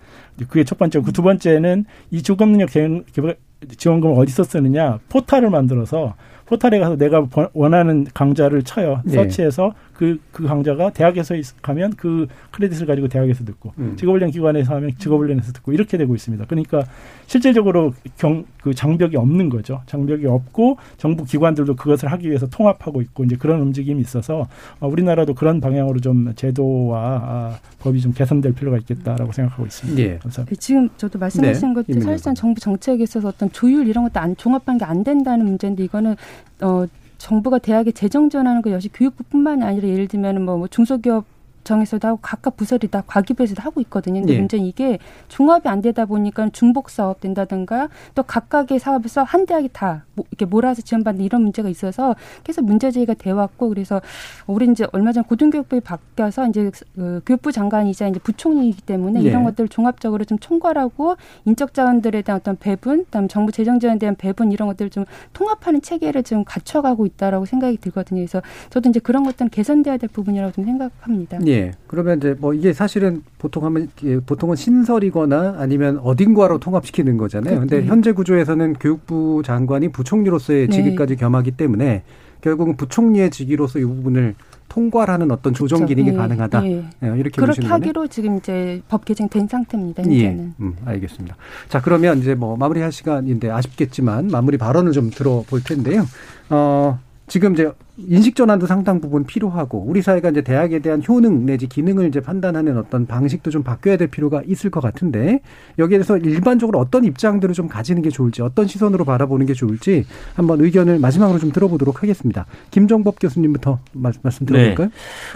[0.47, 3.35] 그게 첫 번째고 그 두 번째는 이 직업 능력 개발
[3.77, 6.15] 지원금을 어디서 쓰느냐 포탈을 만들어서
[6.47, 9.01] 포탈에 가서 내가 원하는 강좌를 쳐요.
[9.05, 9.13] 네.
[9.13, 13.95] 서치해서 그, 그 강좌가 대학에서 가면 그 크레딧을 가지고 대학에서 듣고 음.
[13.95, 16.43] 직업훈련 기관에서 하면 직업훈련에서 듣고 이렇게 되고 있습니다.
[16.45, 16.83] 그러니까
[17.27, 19.81] 실질적으로 경, 그 장벽이 없는 거죠.
[19.85, 24.47] 장벽이 없고 정부 기관들도 그것을 하기 위해서 통합하고 있고 이제 그런 움직임이 있어서
[24.79, 30.01] 어, 우리나라도 그런 방향으로 좀 제도와 아, 법이 좀 개선될 필요가 있겠다라고 생각하고 있습니다.
[30.01, 30.17] 예.
[30.17, 30.59] 감사합니다.
[30.59, 31.75] 지금 저도 말씀하신 네.
[31.75, 35.83] 것도 사실상 정부 정책에 있어서 어떤 조율 이런 것도 안 종합한 게 안 된다는 문제인데
[35.83, 36.15] 이거는
[36.61, 36.85] 어
[37.21, 41.25] 정부가 대학에 재정 지원하는 것 역시 교육부뿐만이 아니라 예를 들면 뭐, 뭐 중소기업
[41.63, 44.21] 정에서도 하고 각각 부서리 다 과기부에서도 하고 있거든요.
[44.21, 44.39] 근데 예.
[44.39, 50.05] 문제는 이게 종합이 안 되다 보니까 중복 사업 된다든가 또 각각의 사업에서 한 대학이 다
[50.29, 54.01] 이렇게 몰아서 지원받는 이런 문제가 있어서 계속 문제 제기가 돼 왔고 그래서
[54.47, 59.27] 우리 이제 얼마 전 고등교육부에 바뀌어서 이제 그 교육부 장관이자 이제 부총리이기 때문에 예.
[59.27, 63.99] 이런 것들 을 종합적으로 좀 총괄하고 인적 자원들에 대한 어떤 배분, 그다음 정부 재정 지원에
[63.99, 68.19] 대한 배분 이런 것들을 좀 통합하는 체계를 좀 갖춰가고 있다라고 생각이 들거든요.
[68.19, 71.39] 그래서 저도 이제 그런 것들은 개선돼야 될 부분이라고 좀 생각합니다.
[71.47, 71.50] 예.
[71.51, 71.71] 예.
[71.87, 73.89] 그러면 이제 뭐 이게 사실은 보통 하면
[74.25, 77.59] 보통은 신설이거나 아니면 어딘가로 통합시키는 거잖아요.
[77.59, 77.87] 근데 네.
[77.87, 80.75] 현재 구조에서는 교육부 장관이 부총리로서의 네.
[80.75, 82.03] 직위까지 겸하기 때문에
[82.41, 84.35] 결국은 부총리의 직위로서 이 부분을
[84.67, 85.89] 통과하는 어떤 조정 그렇죠.
[85.89, 86.17] 기능이 네.
[86.17, 86.61] 가능하다.
[86.61, 86.85] 네.
[87.01, 87.07] 네.
[87.17, 90.03] 이렇게 그렇게 하기로 지금 이제 법 개정된 상태입니다.
[90.03, 90.09] 예.
[90.09, 90.45] 현재는.
[90.47, 90.63] 예.
[90.63, 91.35] 음, 알겠습니다.
[91.67, 96.05] 자 그러면 이제 뭐 마무리할 시간인데 아쉽겠지만 마무리 발언을 좀 들어볼 텐데요.
[96.49, 96.99] 어,
[97.31, 102.09] 지금 이제 인식 전환도 상당 부분 필요하고 우리 사회가 이제 대학에 대한 효능 내지 기능을
[102.09, 105.39] 이제 판단하는 어떤 방식도 좀 바뀌어야 될 필요가 있을 것 같은데
[105.79, 110.03] 여기에 대해서 일반적으로 어떤 입장들을 좀 가지는 게 좋을지 어떤 시선으로 바라보는 게 좋을지
[110.35, 112.47] 한번 의견을 마지막으로 좀 들어보도록 하겠습니다.
[112.69, 114.89] 김정법 교수님부터 말씀 들어볼까요?
[114.89, 114.93] 네.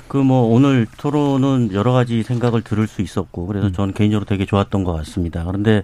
[0.10, 3.72] 그뭐 오늘 토론은 여러 가지 생각을 들을 수 있었고 그래서 음.
[3.72, 5.46] 저는 개인적으로 되게 좋았던 것 같습니다.
[5.46, 5.84] 그런데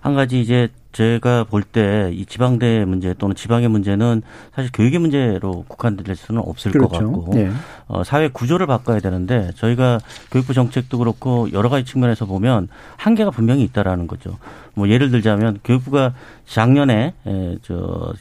[0.00, 4.22] 한 가지 이제 제가 볼 때 이 지방대 문제 또는 지방의 문제는
[4.54, 6.88] 사실 교육의 문제로 국한될 수는 없을 그렇죠.
[6.88, 7.50] 것 같고 네.
[7.86, 13.62] 어, 사회 구조를 바꿔야 되는데 저희가 교육부 정책도 그렇고 여러 가지 측면에서 보면 한계가 분명히
[13.64, 14.38] 있다라는 거죠.
[14.74, 16.14] 뭐 예를 들자면 교육부가
[16.46, 18.12] 작년에 에, 저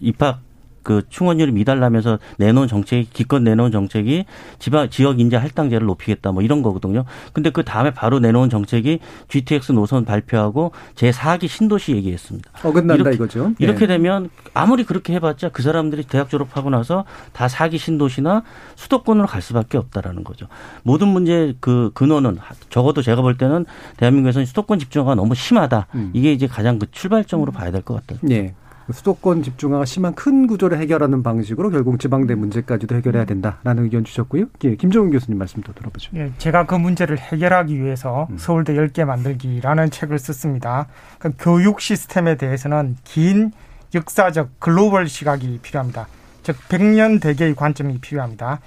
[0.00, 0.40] 입학
[0.88, 4.24] 그 충원율이 미달라면서 내놓은 정책이 기껏 내놓은 정책이
[4.58, 7.04] 지방 지역 인재 할당제를 높이겠다 뭐 이런 거거든요.
[7.34, 12.50] 근데 그 다음에 바로 내놓은 정책이 GTX 노선 발표하고 제 4기 신도시 얘기했습니다.
[12.64, 13.48] 어긋난다 이렇게, 이거죠.
[13.48, 13.54] 네.
[13.58, 18.44] 이렇게 되면 아무리 그렇게 해봤자 그 사람들이 대학 졸업하고 나서 다 4기 신도시나
[18.76, 20.46] 수도권으로 갈 수밖에 없다라는 거죠.
[20.84, 22.38] 모든 문제 그 근원은
[22.70, 23.66] 적어도 제가 볼 때는
[23.98, 25.86] 대한민국에서는 수도권 집중화가 너무 심하다.
[25.96, 26.12] 음.
[26.14, 28.18] 이게 이제 가장 그 출발점으로 봐야 될 것 같아요.
[28.22, 28.54] 네.
[28.92, 34.46] 수도권 집중화가 심한 큰 구조를 해결하는 방식으로 결국 지방대 문제까지도 해결해야 된다라는 의견 주셨고요.
[34.64, 36.10] 예, 김종훈 교수님 말씀 도 들어보죠.
[36.16, 38.38] 예, 제가 그 문제를 해결하기 위해서 음.
[38.38, 40.86] 서울대 10개 만들기라는 책을 썼습니다.
[41.18, 43.52] 그러니까 교육 시스템에 대해서는 긴
[43.94, 46.06] 역사적 글로벌 시각이 필요합니다.
[46.42, 48.60] 즉 100년 대계의 관점이 필요합니다.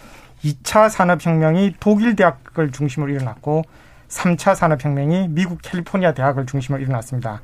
[0.43, 3.63] 2차 산업혁명이 독일 대학을 중심으로 일어났고
[4.07, 7.41] 3차 산업혁명이 미국 캘리포니아 대학을 중심으로 일어났습니다.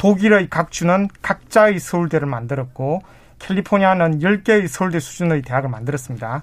[0.00, 3.02] 독일의 각 주는 각자의 서울대를 만들었고
[3.38, 6.42] 캘리포니아는 10개의 서울대 수준의 대학을 만들었습니다.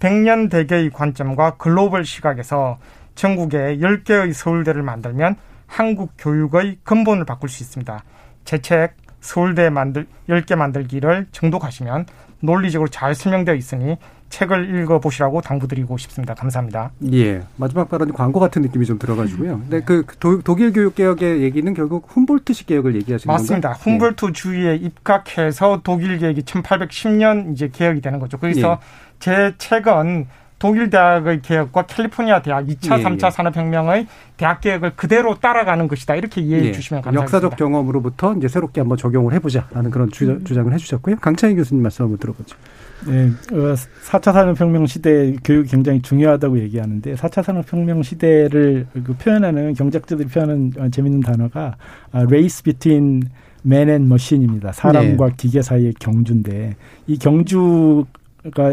[0.00, 2.78] 100년 대계의 관점과 글로벌 시각에서
[3.14, 5.36] 전국에 10개의 서울대를 만들면
[5.68, 8.02] 한국 교육의 근본을 바꿀 수 있습니다.
[8.44, 12.06] 제 책 서울대 만들 10개 만들기를 정독하시면
[12.40, 13.98] 논리적으로 잘 설명되어 있으니
[14.36, 16.34] 책을 읽어보시라고 당부드리고 싶습니다.
[16.34, 16.90] 감사합니다.
[17.12, 17.42] 예.
[17.56, 19.60] 마지막 발언이 광고 같은 느낌이 좀 들어가지고요.
[19.60, 23.72] 근데 그 도, 독일 교육 개혁의 얘기는 결국 훔볼트식 개혁을 얘기하시는 맞습니다.
[23.72, 23.94] 건가요?
[23.94, 24.32] 훔볼트 예.
[24.32, 28.36] 주의에 입각해서 독일 개혁이 1810년 이제 개혁이 되는 거죠.
[28.36, 28.86] 그래서 예.
[29.20, 30.26] 제 책은
[30.58, 33.30] 독일 대학의 개혁과 캘리포니아 대학 2차, 예, 3차 예.
[33.30, 34.06] 산업혁명의
[34.36, 36.14] 대학 개혁을 그대로 따라가는 것이다.
[36.14, 36.72] 이렇게 이해해 예.
[36.72, 37.36] 주시면 감사하겠습니다.
[37.36, 40.44] 역사적 경험으로부터 이제 새롭게 한번 적용을 해보자라는 그런 주, 음.
[40.44, 41.16] 장을 해주셨고요.
[41.16, 42.56] 강창희 교수님 말씀 한번 들어보죠.
[43.04, 50.28] 네, 4차 어, 산업혁명 시대 교육이 굉장히 중요하다고 얘기하는데 4차 산업혁명 시대를 그 표현하는 경제학자들이
[50.28, 51.76] 표현하는 어, 재밌는 단어가
[52.12, 53.22] race between
[53.64, 54.72] man and machine입니다.
[54.72, 55.34] 사람과 네.
[55.36, 56.76] 기계 사이의 경주인데
[57.06, 58.06] 이 경주가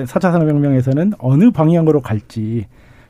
[0.06, 2.66] 4차 산업혁명에서는 어느 방향으로 갈지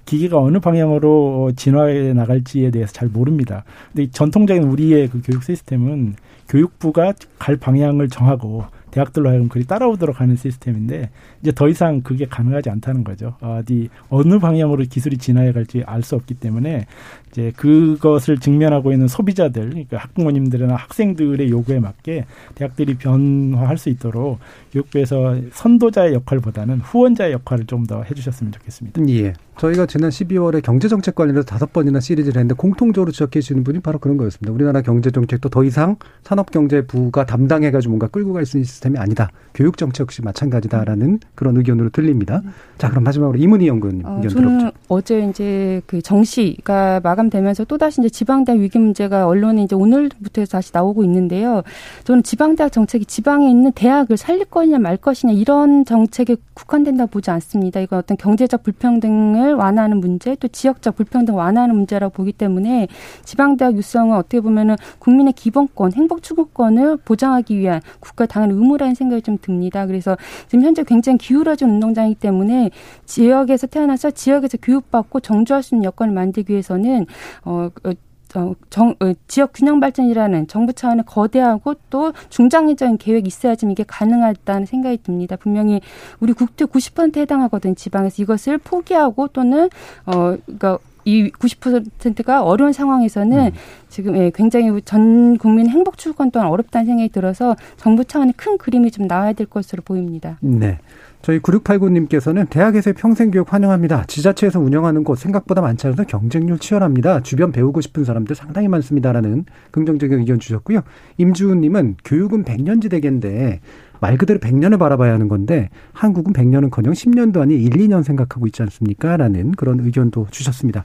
[0.05, 3.63] 기계가 어느 방향으로 진화해 나갈지에 대해서 잘 모릅니다.
[3.93, 6.15] 근데 전통적인 우리의 그 교육 시스템은
[6.49, 11.09] 교육부가 갈 방향을 정하고 대학들로 하여금 그리 따라오도록 하는 시스템인데
[11.41, 13.35] 이제 더 이상 그게 가능하지 않다는 거죠.
[13.41, 16.85] 어디 어느 방향으로 기술이 진화해 갈지 알 수 없기 때문에
[17.33, 22.25] 이제 그것을 직면하고 있는 소비자들, 그러니까 학부모님들이나 학생들의 요구에 맞게
[22.55, 24.39] 대학들이 변화할 수 있도록
[24.71, 29.01] 교육부에서 선도자의 역할보다는 후원자의 역할을 좀 더 해주셨으면 좋겠습니다.
[29.09, 29.33] 예.
[29.57, 34.15] 저희가 지난 12월에 경제정책 관련해서 다섯 번이나 시리즈를 했는데 공통적으로 지적해 주시는 분이 바로 그런
[34.15, 34.53] 거였습니다.
[34.53, 39.29] 우리나라 경제정책도 더 이상 산업경제부가 담당해가지고 뭔가 끌고 갈 수 있는 시스템이 아니다.
[39.53, 42.41] 교육정책 역시 마찬가지다라는 그런 의견으로 들립니다.
[42.83, 44.71] 자, 그럼 마지막으로 이문희 연구원님 어, 의견 들어보죠.
[44.89, 51.05] 어제 이제 그 정시가 마감되면서 또다시 이제 지방대학 위기 문제가 언론에 이제 오늘부터 다시 나오고
[51.05, 51.63] 있는데요.
[52.03, 57.79] 저는 지방대학 정책이 지방에 있는 대학을 살릴 거냐 말 것이냐 이런 정책에 국한된다 보지 않습니다.
[57.79, 62.89] 이건 어떤 경제적 불평등을 완화하는 문제 또 지역적 불평등 완화하는 문제라고 보기 때문에
[63.23, 69.37] 지방대학 유성은 어떻게 보면은 국민의 기본권, 행복 추구권을 보장하기 위한 국가 당연 의무라는 생각이 좀
[69.41, 69.85] 듭니다.
[69.85, 70.17] 그래서
[70.49, 72.71] 지금 현재 굉장히 기울어진 운동장이기 때문에
[73.05, 77.05] 지역에서 태어나서 지역에서 교육받고 정주할 수 있는 여건을 만들기 위해서는
[77.43, 77.91] 어, 어
[78.35, 84.65] 어, 정, 어, 지역 균형 발전이라는 정부 차원의 거대하고 또 중장기적인 계획이 있어야지 이게 가능하다는
[84.65, 85.35] 생각이 듭니다.
[85.35, 85.81] 분명히
[86.19, 89.69] 우리 국토 90%에 해당하거든 지방에서 이것을 포기하고 또는
[90.05, 93.51] 어 그러니까 이 90%가 어려운 상황에서는 음.
[93.89, 98.89] 지금 예, 굉장히 전 국민 행복 추구권 또한 어렵다는 생각이 들어서 정부 차원의 큰 그림이
[98.89, 100.37] 좀 나와야 될 것으로 보입니다.
[100.41, 100.79] 네.
[101.23, 104.03] 저희 9689님께서는 대학에서의 평생교육 환영합니다.
[104.07, 107.21] 지자체에서 운영하는 곳 생각보다 많지 않아서 경쟁률 치열합니다.
[107.21, 110.81] 주변 배우고 싶은 사람들 상당히 많습니다라는 긍정적인 의견 주셨고요.
[111.15, 113.61] 임주훈님은 교육은 백년지대계인데
[114.01, 119.15] 말 그대로 100년을 바라봐야 하는 건데 한국은 100년은커녕 10년도 아닌 1, 2년 생각하고 있지 않습니까?
[119.15, 120.83] 라는 그런 의견도 주셨습니다.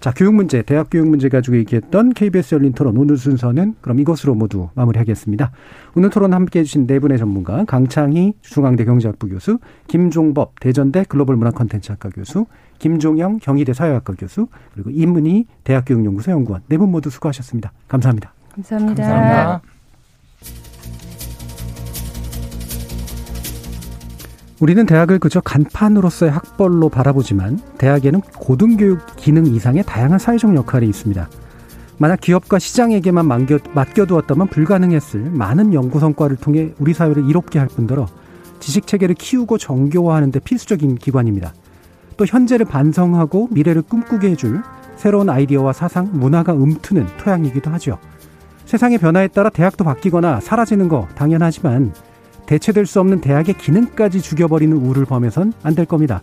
[0.00, 4.34] 자, 교육 문제, 대학 교육 문제 가지고 얘기했던 KBS 열린 토론 오늘 순서는 그럼 이것으로
[4.34, 5.50] 모두 마무리하겠습니다.
[5.96, 11.50] 오늘 토론 함께 해주신 네 분의 전문가 강창희 중앙대 경제학부 교수, 김종법 대전대 글로벌 문화
[11.50, 12.46] 컨텐츠학과 교수,
[12.78, 17.72] 김종영 경희대 사회학과 교수, 그리고 임은희 대학교육연구소 연구원 네 분 모두 수고하셨습니다.
[17.88, 18.32] 감사합니다.
[18.54, 19.02] 감사합니다.
[19.02, 19.77] 감사합니다.
[24.60, 31.28] 우리는 대학을 그저 간판으로서의 학벌로 바라보지만 대학에는 고등교육 기능 이상의 다양한 사회적 역할이 있습니다.
[31.98, 38.06] 만약 기업과 시장에게만 맡겨, 맡겨두었다면 불가능했을 많은 연구 성과를 통해 우리 사회를 이롭게 할 뿐더러
[38.58, 41.54] 지식 체계를 키우고 정교화하는 데 필수적인 기관입니다.
[42.16, 44.62] 또 현재를 반성하고 미래를 꿈꾸게 해줄
[44.96, 47.98] 새로운 아이디어와 사상, 문화가 움트는 토양이기도 하죠.
[48.64, 51.92] 세상의 변화에 따라 대학도 바뀌거나 사라지는 거 당연하지만
[52.48, 56.22] 대체될 수 없는 대학의 기능까지 죽여버리는 우를 범해선 안 될 겁니다.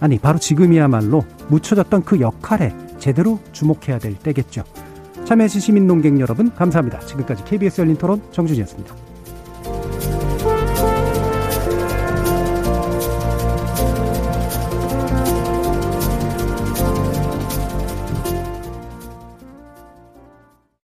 [0.00, 4.64] 아니, 바로 지금이야말로 묻혀졌던 그 역할에 제대로 주목해야 될 때겠죠.
[5.24, 6.98] 참여해주신 시민 농객 여러분, 감사합니다.
[7.00, 8.94] 지금까지 KBS 열린 토론 정준이었습니다.